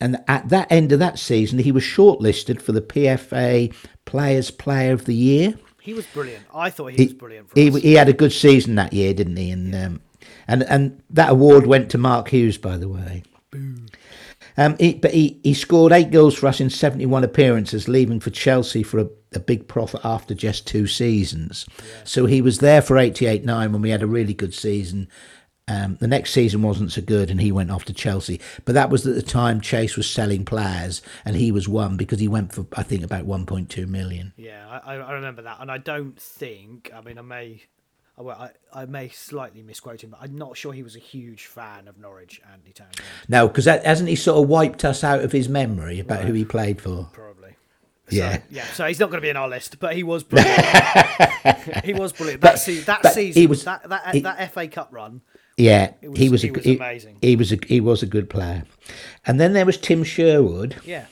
And 0.00 0.18
at 0.28 0.48
that 0.48 0.70
end 0.70 0.92
of 0.92 0.98
that 1.00 1.18
season, 1.18 1.58
he 1.58 1.72
was 1.72 1.82
shortlisted 1.82 2.62
for 2.62 2.72
the 2.72 2.80
PFA 2.80 3.74
Players 4.06 4.50
Player 4.50 4.92
of 4.92 5.04
the 5.04 5.14
Year. 5.14 5.54
He 5.80 5.94
was 5.94 6.06
brilliant. 6.06 6.44
I 6.54 6.70
thought 6.70 6.92
he, 6.92 7.04
was 7.04 7.14
brilliant 7.14 7.50
for 7.50 7.58
he, 7.58 7.68
us. 7.68 7.76
he 7.76 7.94
had 7.94 8.08
a 8.08 8.12
good 8.12 8.32
season 8.32 8.74
that 8.76 8.92
year, 8.92 9.12
didn't 9.14 9.36
he? 9.36 9.50
And 9.50 9.74
um, 9.74 10.00
and 10.46 10.62
and 10.64 11.02
that 11.10 11.30
award 11.30 11.66
went 11.66 11.90
to 11.90 11.98
Mark 11.98 12.28
Hughes, 12.28 12.58
by 12.58 12.76
the 12.76 12.88
way. 12.88 13.22
Um, 14.56 14.76
he, 14.78 14.94
but 14.94 15.12
he, 15.12 15.40
he 15.42 15.54
scored 15.54 15.92
eight 15.92 16.10
goals 16.10 16.34
for 16.34 16.46
us 16.46 16.60
in 16.60 16.70
71 16.70 17.24
appearances, 17.24 17.88
leaving 17.88 18.20
for 18.20 18.30
Chelsea 18.30 18.82
for 18.82 19.00
a, 19.00 19.08
a 19.34 19.40
big 19.40 19.68
profit 19.68 20.00
after 20.04 20.34
just 20.34 20.66
two 20.66 20.86
seasons. 20.86 21.66
So 22.04 22.26
he 22.26 22.42
was 22.42 22.58
there 22.58 22.82
for 22.82 22.98
88 22.98 23.44
9 23.44 23.72
when 23.72 23.80
we 23.80 23.90
had 23.90 24.02
a 24.02 24.06
really 24.06 24.34
good 24.34 24.52
season. 24.52 25.08
Um, 25.70 25.96
the 26.00 26.08
next 26.08 26.32
season 26.32 26.62
wasn't 26.62 26.90
so 26.90 27.00
good, 27.00 27.30
and 27.30 27.40
he 27.40 27.52
went 27.52 27.70
off 27.70 27.84
to 27.84 27.92
Chelsea. 27.92 28.40
But 28.64 28.74
that 28.74 28.90
was 28.90 29.06
at 29.06 29.14
the 29.14 29.22
time 29.22 29.60
Chase 29.60 29.96
was 29.96 30.10
selling 30.10 30.44
players, 30.44 31.00
and 31.24 31.36
he 31.36 31.52
was 31.52 31.68
one 31.68 31.96
because 31.96 32.18
he 32.18 32.26
went 32.26 32.52
for, 32.52 32.66
I 32.76 32.82
think, 32.82 33.04
about 33.04 33.24
1.2 33.24 33.86
million. 33.86 34.32
Yeah, 34.36 34.80
I, 34.84 34.94
I 34.96 35.12
remember 35.12 35.42
that, 35.42 35.58
and 35.60 35.70
I 35.70 35.78
don't 35.78 36.20
think. 36.20 36.90
I 36.92 37.00
mean, 37.02 37.18
I 37.18 37.22
may, 37.22 37.62
I- 38.18 38.22
well, 38.22 38.50
I, 38.74 38.82
I 38.82 38.86
may 38.86 39.10
slightly 39.10 39.62
misquote 39.62 40.02
him, 40.02 40.10
but 40.10 40.18
I'm 40.20 40.36
not 40.36 40.56
sure 40.56 40.72
he 40.72 40.82
was 40.82 40.96
a 40.96 41.00
huge 41.00 41.46
fan 41.46 41.86
of 41.86 41.98
Norwich, 41.98 42.40
Andy 42.52 42.72
Townsend. 42.72 43.06
No, 43.28 43.46
because 43.46 43.66
hasn't 43.66 44.08
he 44.08 44.16
sort 44.16 44.42
of 44.42 44.48
wiped 44.48 44.84
us 44.84 45.04
out 45.04 45.20
of 45.20 45.30
his 45.30 45.48
memory 45.48 46.00
about 46.00 46.24
who 46.24 46.32
he 46.32 46.44
played 46.44 46.80
for? 46.80 47.08
Probably. 47.12 47.54
Yeah. 48.10 48.38
So, 48.38 48.42
yeah. 48.50 48.64
So 48.74 48.86
he's 48.86 48.98
not 48.98 49.10
going 49.10 49.18
to 49.18 49.24
be 49.24 49.30
in 49.30 49.36
our 49.36 49.48
list, 49.48 49.78
but 49.78 49.94
he 49.94 50.02
was 50.02 50.24
brilliant. 50.24 50.58
he 51.84 51.94
was 51.94 52.12
brilliant. 52.12 52.40
But- 52.40 52.54
That, 52.54 52.58
se- 52.58 52.80
that 52.80 53.06
season, 53.14 53.40
he 53.40 53.46
was- 53.46 53.62
that 53.64 53.88
that, 53.88 54.14
he- 54.16 54.20
that 54.22 54.52
FA 54.52 54.66
Cup 54.66 54.88
run. 54.90 55.20
Yeah, 55.60 55.92
was- 56.02 56.18
he 56.18 56.28
was. 56.28 56.42
he 56.42 56.48
a, 56.48 56.52
was 56.52 56.64
he, 56.64 56.76
amazing. 56.76 57.16
He 57.20 57.36
was 57.36 57.52
a 57.52 57.58
he 57.66 57.80
was 57.80 58.02
a 58.02 58.06
good 58.06 58.28
player, 58.30 58.64
and 59.26 59.40
then 59.40 59.52
there 59.52 59.66
was 59.66 59.76
Tim 59.78 60.04
Sherwood. 60.04 60.76
Yeah. 60.84 61.06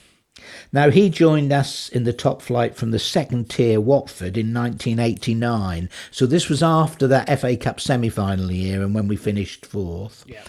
Now 0.71 0.89
he 0.91 1.09
joined 1.09 1.51
us 1.51 1.89
in 1.89 2.03
the 2.03 2.13
top 2.13 2.41
flight 2.41 2.75
from 2.75 2.91
the 2.91 2.99
second 2.99 3.49
tier 3.49 3.81
Watford 3.81 4.37
in 4.37 4.53
1989. 4.53 5.89
So 6.11 6.25
this 6.25 6.47
was 6.47 6.61
after 6.61 7.07
that 7.07 7.39
FA 7.39 7.57
Cup 7.57 7.79
semi-final 7.79 8.51
year, 8.51 8.81
and 8.83 8.93
when 8.93 9.07
we 9.07 9.15
finished 9.15 9.65
fourth. 9.65 10.23
Yeah. 10.27 10.43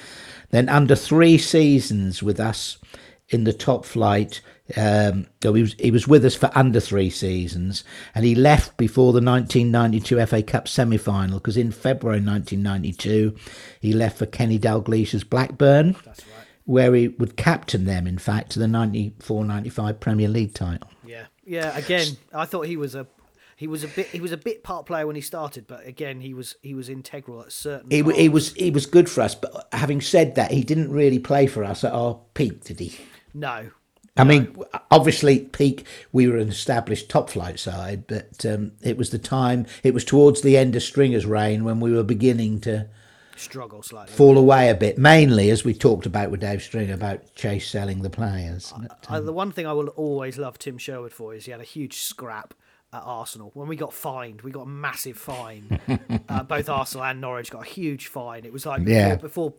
Then 0.50 0.68
under 0.68 0.94
three 0.94 1.38
seasons 1.38 2.22
with 2.22 2.38
us 2.40 2.76
in 3.28 3.44
the 3.44 3.52
top 3.52 3.84
flight, 3.84 4.40
um, 4.76 5.26
so 5.42 5.52
he 5.54 5.62
was 5.62 5.74
he 5.78 5.90
was 5.90 6.06
with 6.06 6.24
us 6.24 6.34
for 6.36 6.50
under 6.54 6.80
three 6.80 7.10
seasons, 7.10 7.84
and 8.14 8.24
he 8.24 8.34
left 8.34 8.76
before 8.76 9.12
the 9.12 9.20
1992 9.20 10.26
FA 10.26 10.42
Cup 10.42 10.68
semi-final 10.68 11.38
because 11.38 11.56
in 11.56 11.72
February 11.72 12.20
1992 12.20 13.34
he 13.80 13.92
left 13.92 14.18
for 14.18 14.26
Kenny 14.26 14.58
Dalglish's 14.58 15.24
Blackburn, 15.24 15.96
That's 16.04 16.20
right. 16.26 16.46
where 16.64 16.94
he 16.94 17.08
would 17.08 17.36
captain 17.36 17.84
them, 17.84 18.06
in 18.06 18.18
fact, 18.18 18.50
to 18.52 18.58
the 18.58 18.66
94-95 18.66 20.00
Premier 20.00 20.28
League 20.28 20.54
title. 20.54 20.90
Yeah. 21.06 21.26
Yeah. 21.44 21.76
Again, 21.76 22.06
I 22.32 22.44
thought 22.44 22.66
he 22.66 22.76
was 22.76 22.94
a. 22.94 23.06
He 23.56 23.66
was 23.66 23.84
a 23.84 23.88
bit. 23.88 24.06
He 24.06 24.20
was 24.20 24.32
a 24.32 24.38
bit 24.38 24.62
part 24.62 24.86
player 24.86 25.06
when 25.06 25.16
he 25.16 25.20
started, 25.22 25.66
but 25.66 25.86
again, 25.86 26.22
he 26.22 26.32
was 26.32 26.56
he 26.62 26.72
was 26.72 26.88
integral 26.88 27.42
at 27.42 27.52
certain. 27.52 27.90
He, 27.90 28.02
he 28.14 28.28
was 28.30 28.54
he 28.54 28.70
was 28.70 28.86
good 28.86 29.10
for 29.10 29.20
us, 29.20 29.34
but 29.34 29.68
having 29.72 30.00
said 30.00 30.36
that, 30.36 30.50
he 30.50 30.64
didn't 30.64 30.90
really 30.90 31.18
play 31.18 31.46
for 31.46 31.62
us 31.62 31.84
at 31.84 31.92
our 31.92 32.18
peak, 32.32 32.64
did 32.64 32.80
he? 32.80 32.96
no. 33.34 33.70
I 34.20 34.24
mean, 34.24 34.56
obviously, 34.90 35.40
peak, 35.40 35.84
we 36.12 36.28
were 36.28 36.36
an 36.36 36.48
established 36.48 37.08
top 37.08 37.30
flight 37.30 37.58
side, 37.58 38.06
but 38.06 38.44
um, 38.46 38.72
it 38.82 38.96
was 38.96 39.10
the 39.10 39.18
time, 39.18 39.66
it 39.82 39.94
was 39.94 40.04
towards 40.04 40.42
the 40.42 40.56
end 40.56 40.76
of 40.76 40.82
Stringer's 40.82 41.26
reign 41.26 41.64
when 41.64 41.80
we 41.80 41.92
were 41.92 42.02
beginning 42.02 42.60
to 42.62 42.88
Struggle 43.36 43.82
slightly. 43.82 44.12
fall 44.14 44.36
away 44.36 44.68
a 44.68 44.74
bit, 44.74 44.98
mainly 44.98 45.48
as 45.50 45.64
we 45.64 45.72
talked 45.72 46.04
about 46.04 46.30
with 46.30 46.40
Dave 46.40 46.62
Stringer 46.62 46.92
about 46.94 47.34
Chase 47.34 47.68
selling 47.68 48.02
the 48.02 48.10
players. 48.10 48.72
But, 48.78 49.06
I, 49.08 49.20
the 49.20 49.32
one 49.32 49.50
thing 49.50 49.66
I 49.66 49.72
will 49.72 49.88
always 49.88 50.36
love 50.36 50.58
Tim 50.58 50.76
Sherwood 50.76 51.12
for 51.12 51.34
is 51.34 51.46
he 51.46 51.50
had 51.52 51.60
a 51.60 51.64
huge 51.64 51.96
scrap 52.02 52.52
at 52.92 53.02
Arsenal. 53.04 53.50
When 53.54 53.66
we 53.68 53.76
got 53.76 53.94
fined, 53.94 54.42
we 54.42 54.50
got 54.50 54.62
a 54.62 54.68
massive 54.68 55.16
fine. 55.16 55.80
uh, 56.28 56.42
both 56.42 56.68
Arsenal 56.68 57.04
and 57.04 57.20
Norwich 57.20 57.50
got 57.50 57.62
a 57.62 57.70
huge 57.70 58.08
fine. 58.08 58.44
It 58.44 58.52
was 58.52 58.66
like 58.66 58.82
Yeah. 58.86 59.14
before 59.14 59.50
before 59.50 59.54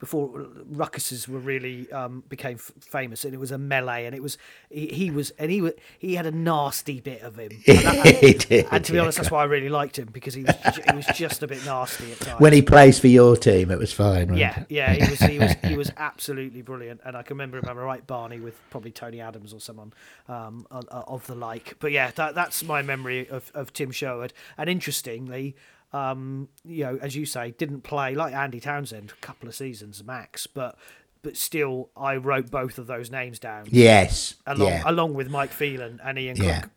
ruckuses 0.00 1.28
were 1.28 1.38
really 1.38 1.90
um, 1.92 2.22
became 2.28 2.56
f- 2.56 2.72
famous, 2.80 3.24
and 3.24 3.34
it 3.34 3.38
was 3.40 3.50
a 3.50 3.58
melee, 3.58 4.06
and 4.06 4.14
it 4.14 4.22
was 4.22 4.38
he, 4.70 4.86
he 4.88 5.10
was 5.10 5.30
and 5.38 5.50
he 5.50 5.60
was 5.60 5.72
he 5.98 6.14
had 6.14 6.26
a 6.26 6.30
nasty 6.30 7.00
bit 7.00 7.22
of 7.22 7.36
him. 7.38 7.50
And, 7.68 7.78
that- 7.78 8.16
He 8.20 8.32
did, 8.34 8.66
and 8.70 8.84
to 8.84 8.92
be 8.92 8.96
yeah. 8.96 9.02
honest, 9.02 9.18
that's 9.18 9.30
why 9.30 9.42
I 9.42 9.44
really 9.44 9.68
liked 9.68 9.98
him 9.98 10.08
because 10.12 10.34
he 10.34 10.44
was 10.44 10.54
he 10.88 10.96
was 10.96 11.06
just 11.14 11.42
a 11.42 11.46
bit 11.46 11.64
nasty 11.64 12.12
at 12.12 12.20
times. 12.20 12.40
when 12.40 12.52
he 12.52 12.62
plays 12.62 12.98
for 12.98 13.08
your 13.08 13.36
team, 13.36 13.70
it 13.70 13.78
was 13.78 13.92
fine. 13.92 14.34
Yeah, 14.36 14.64
yeah, 14.68 14.92
he 14.94 15.10
was 15.10 15.18
he 15.20 15.38
was 15.38 15.52
he 15.64 15.76
was 15.76 15.90
absolutely 15.96 16.62
brilliant, 16.62 17.00
and 17.04 17.16
I 17.16 17.22
can 17.22 17.36
remember 17.36 17.58
him 17.58 17.64
having 17.64 17.82
a 17.82 17.86
right 17.86 18.06
Barney 18.06 18.40
with 18.40 18.60
probably 18.70 18.90
Tony 18.90 19.20
Adams 19.20 19.52
or 19.52 19.60
someone 19.60 19.92
um, 20.28 20.66
of 20.70 21.26
the 21.26 21.34
like. 21.34 21.76
But 21.78 21.92
yeah, 21.92 22.10
that 22.16 22.34
that's 22.34 22.62
my 22.64 22.82
memory 22.82 23.28
of, 23.28 23.50
of 23.54 23.72
Tim 23.72 23.90
Sherwood. 23.90 24.32
And 24.56 24.68
interestingly, 24.68 25.56
um, 25.92 26.48
you 26.64 26.84
know, 26.84 26.98
as 27.00 27.16
you 27.16 27.24
say, 27.26 27.52
didn't 27.52 27.82
play 27.82 28.14
like 28.14 28.34
Andy 28.34 28.60
Townsend 28.60 29.10
a 29.12 29.26
couple 29.26 29.48
of 29.48 29.54
seasons 29.54 30.02
max, 30.04 30.46
but 30.46 30.76
but 31.22 31.36
still, 31.36 31.90
I 31.96 32.16
wrote 32.16 32.50
both 32.50 32.78
of 32.78 32.86
those 32.86 33.10
names 33.10 33.38
down 33.38 33.66
Yes. 33.70 34.34
along 34.46 34.68
yeah. 34.68 34.82
along 34.86 35.14
with 35.14 35.28
Mike 35.30 35.50
Phelan 35.50 36.00
and 36.04 36.18
Ian 36.18 36.36
Yeah. 36.36 36.60
Cook. 36.62 36.70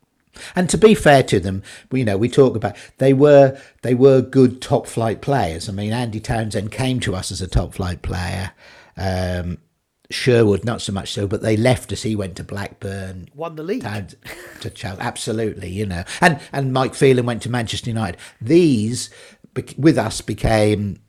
And 0.56 0.70
to 0.70 0.78
be 0.78 0.96
fair 0.96 1.24
to 1.24 1.40
them, 1.42 1.62
you 1.92 2.06
know, 2.06 2.18
we 2.18 2.30
talk 2.30 2.56
about 2.56 2.78
they 3.00 3.14
were 3.14 3.60
they 3.82 3.94
were 3.94 4.22
good 4.22 4.62
top 4.62 4.88
flight 4.88 5.22
players. 5.22 5.68
I 5.68 5.74
mean, 5.74 5.92
Andy 5.92 6.20
Townsend 6.22 6.72
came 6.72 7.00
to 7.02 7.16
us 7.16 7.32
as 7.32 7.42
a 7.42 7.48
top 7.48 7.74
flight 7.74 8.02
player. 8.02 8.52
Um, 8.98 9.58
Sherwood, 10.14 10.64
not 10.66 10.82
so 10.82 10.92
much 10.94 11.12
so, 11.12 11.28
but 11.28 11.42
they 11.42 11.56
left 11.58 11.92
us. 11.92 12.04
He 12.04 12.16
went 12.16 12.36
to 12.38 12.44
Blackburn, 12.44 13.30
Won 13.36 13.56
the 13.56 13.64
league. 13.64 13.84
Towns- 13.84 14.16
to 14.62 14.70
Chelsea. 14.70 15.02
Absolutely, 15.02 15.70
you 15.70 15.86
know, 15.86 16.04
and 16.22 16.40
and 16.52 16.74
Mike 16.74 16.94
Phelan 16.96 17.26
went 17.26 17.42
to 17.44 17.50
Manchester 17.50 17.90
United. 17.90 18.20
These 18.42 19.10
with 19.78 19.98
us 19.98 20.22
became 20.22 21.00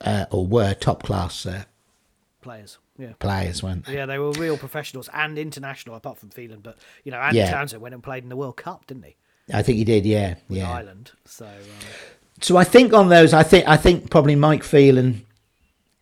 uh, 0.00 0.26
or 0.30 0.46
were 0.46 0.74
top 0.74 1.02
class 1.02 1.44
uh, 1.46 1.64
Players, 2.40 2.78
yeah. 2.98 3.12
players, 3.18 3.62
weren't 3.62 3.84
they? 3.84 3.94
Yeah, 3.96 4.06
they 4.06 4.18
were 4.18 4.30
real 4.32 4.56
professionals 4.56 5.10
and 5.12 5.36
international, 5.38 5.94
apart 5.94 6.16
from 6.18 6.30
Phelan. 6.30 6.60
But 6.60 6.78
you 7.04 7.12
know, 7.12 7.18
Andy 7.18 7.38
Yeah. 7.38 7.50
Townsend 7.50 7.82
went 7.82 7.92
and 7.94 8.02
played 8.02 8.22
in 8.22 8.30
the 8.30 8.36
World 8.36 8.56
Cup, 8.56 8.86
didn't 8.86 9.04
he? 9.04 9.16
I 9.52 9.62
think 9.62 9.76
he 9.76 9.84
did. 9.84 10.06
Yeah, 10.06 10.36
yeah. 10.48 10.70
Ireland. 10.70 11.10
So 11.26 11.44
um, 11.44 11.52
so 12.40 12.56
I 12.56 12.64
think 12.64 12.94
on 12.94 13.08
those, 13.10 13.34
I 13.34 13.42
think 13.42 13.68
I 13.68 13.76
think 13.76 14.08
probably 14.10 14.36
Mike 14.36 14.64
Phelan 14.64 15.26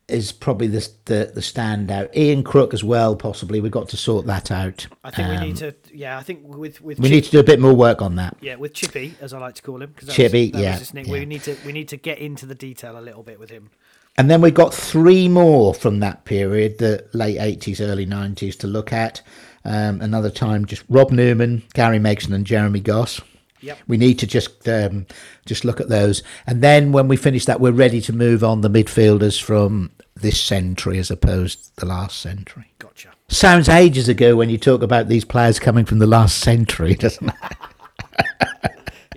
is 0.08 0.32
probably 0.32 0.66
the, 0.68 0.88
the 1.04 1.30
the 1.34 1.40
standout. 1.40 2.14
Ian 2.16 2.42
Crook 2.42 2.72
as 2.72 2.82
well, 2.82 3.14
possibly. 3.14 3.60
We've 3.60 3.70
got 3.70 3.88
to 3.90 3.96
sort 3.96 4.26
that 4.26 4.50
out. 4.50 4.86
I 5.04 5.10
think 5.10 5.28
we 5.28 5.36
Um, 5.36 5.42
need 5.42 5.56
to. 5.56 5.74
Yeah, 5.92 6.18
I 6.18 6.22
think 6.22 6.40
with 6.44 6.80
with 6.80 6.98
We 6.98 7.04
Chip- 7.08 7.12
need 7.14 7.24
to 7.24 7.30
do 7.30 7.40
a 7.40 7.44
bit 7.44 7.60
more 7.60 7.74
work 7.74 8.00
on 8.02 8.16
that. 8.16 8.36
yeah 8.40 8.56
with 8.56 8.72
Chippy 8.74 9.14
as 9.20 9.32
I 9.32 9.38
like 9.38 9.54
to 9.56 9.62
call 9.62 9.82
him 9.82 9.92
because 9.94 10.14
Chippy, 10.14 10.50
yeah, 10.54 10.70
was 10.72 10.78
his 10.80 10.94
nick. 10.94 11.06
We 11.06 11.24
need 11.26 11.42
to 11.42 11.56
we 11.66 11.72
need 11.72 11.88
to 11.88 11.96
get 11.96 12.18
into 12.18 12.46
the 12.46 12.54
detail 12.54 12.98
a 12.98 13.02
little 13.02 13.22
bit 13.22 13.38
with 13.38 13.50
him. 13.50 13.70
And 14.16 14.28
then 14.28 14.40
we've 14.40 14.54
got 14.54 14.74
three 14.74 15.28
more 15.28 15.72
from 15.72 16.00
that 16.00 16.24
period, 16.24 16.78
the 16.78 17.06
late 17.12 17.38
80s, 17.38 17.80
early 17.80 18.04
90s, 18.04 18.58
to 18.58 18.66
look 18.66 18.92
at. 18.92 19.22
Um, 19.64 20.00
another 20.00 20.28
time, 20.30 20.64
just 20.64 20.82
Rob 20.88 21.12
Newman, 21.12 21.62
Gary 21.74 22.00
Megson, 22.00 22.32
and 22.34 22.44
Jeremy 22.44 22.80
Goss. 22.80 23.20
Yep. 23.60 23.78
We 23.86 23.96
need 23.96 24.18
to 24.20 24.26
just 24.26 24.68
um, 24.68 25.06
just 25.46 25.64
look 25.64 25.80
at 25.80 25.88
those, 25.88 26.22
and 26.46 26.62
then 26.62 26.92
when 26.92 27.08
we 27.08 27.16
finish 27.16 27.44
that, 27.46 27.60
we're 27.60 27.72
ready 27.72 28.00
to 28.02 28.12
move 28.12 28.44
on 28.44 28.60
the 28.60 28.70
midfielders 28.70 29.40
from 29.40 29.90
this 30.14 30.40
century 30.40 30.98
as 30.98 31.10
opposed 31.10 31.64
to 31.64 31.80
the 31.80 31.86
last 31.86 32.20
century. 32.20 32.72
Gotcha. 32.78 33.10
Sounds 33.28 33.68
ages 33.68 34.08
ago 34.08 34.36
when 34.36 34.50
you 34.50 34.58
talk 34.58 34.82
about 34.82 35.08
these 35.08 35.24
players 35.24 35.58
coming 35.58 35.84
from 35.84 35.98
the 35.98 36.06
last 36.06 36.38
century, 36.38 36.94
doesn't 36.96 37.28
it? 37.28 37.34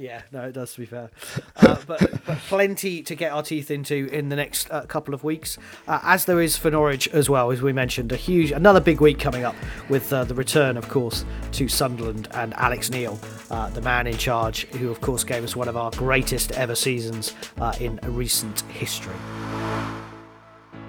Yeah, 0.02 0.24
no, 0.32 0.42
it 0.42 0.54
does 0.54 0.74
to 0.74 0.80
be 0.80 0.88
fair, 0.88 1.12
uh, 1.58 1.78
but, 1.86 2.26
but 2.26 2.38
plenty 2.48 3.04
to 3.04 3.14
get 3.14 3.32
our 3.32 3.44
teeth 3.44 3.70
into 3.70 4.10
in 4.12 4.30
the 4.30 4.36
next 4.36 4.68
uh, 4.72 4.82
couple 4.88 5.14
of 5.14 5.24
weeks, 5.24 5.60
uh, 5.88 6.00
as 6.02 6.26
there 6.26 6.42
is 6.42 6.58
for 6.58 6.72
Norwich 6.72 7.08
as 7.10 7.30
well, 7.30 7.52
as 7.52 7.62
we 7.62 7.72
mentioned, 7.72 8.12
a 8.12 8.16
huge 8.16 8.50
another 8.52 8.80
big 8.80 9.00
week 9.00 9.20
coming 9.20 9.44
up 9.44 9.54
with 9.90 10.12
uh, 10.12 10.24
the 10.24 10.34
return, 10.34 10.76
of 10.76 10.90
course, 10.90 11.24
to 11.52 11.68
Sunderland 11.68 12.30
and 12.34 12.56
Alex 12.56 12.90
Neil, 12.90 13.20
uh, 13.52 13.70
the 13.70 13.82
man 13.82 14.08
in 14.08 14.18
charge, 14.18 14.66
who 14.70 14.90
of 14.90 15.02
course 15.02 15.24
gave 15.24 15.44
us 15.44 15.56
one 15.56 15.68
of 15.68 15.78
our 15.78 15.92
greatest 15.92 16.52
ever 16.54 16.74
seasons 16.74 17.36
uh, 17.60 17.76
in 17.80 18.00
recent 18.08 18.62
history. 18.62 19.14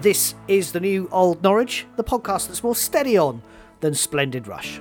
This 0.01 0.35
is 0.49 0.73
the 0.73 0.81
new 0.81 1.11
Old 1.13 1.43
Norwich, 1.43 1.85
the 1.97 2.05
podcast 2.05 2.49
that's 2.49 2.63
more 2.63 2.75
steady 2.75 3.19
on 3.19 3.43
than 3.81 3.95
Splendid 3.95 4.49
Rush. 4.49 4.81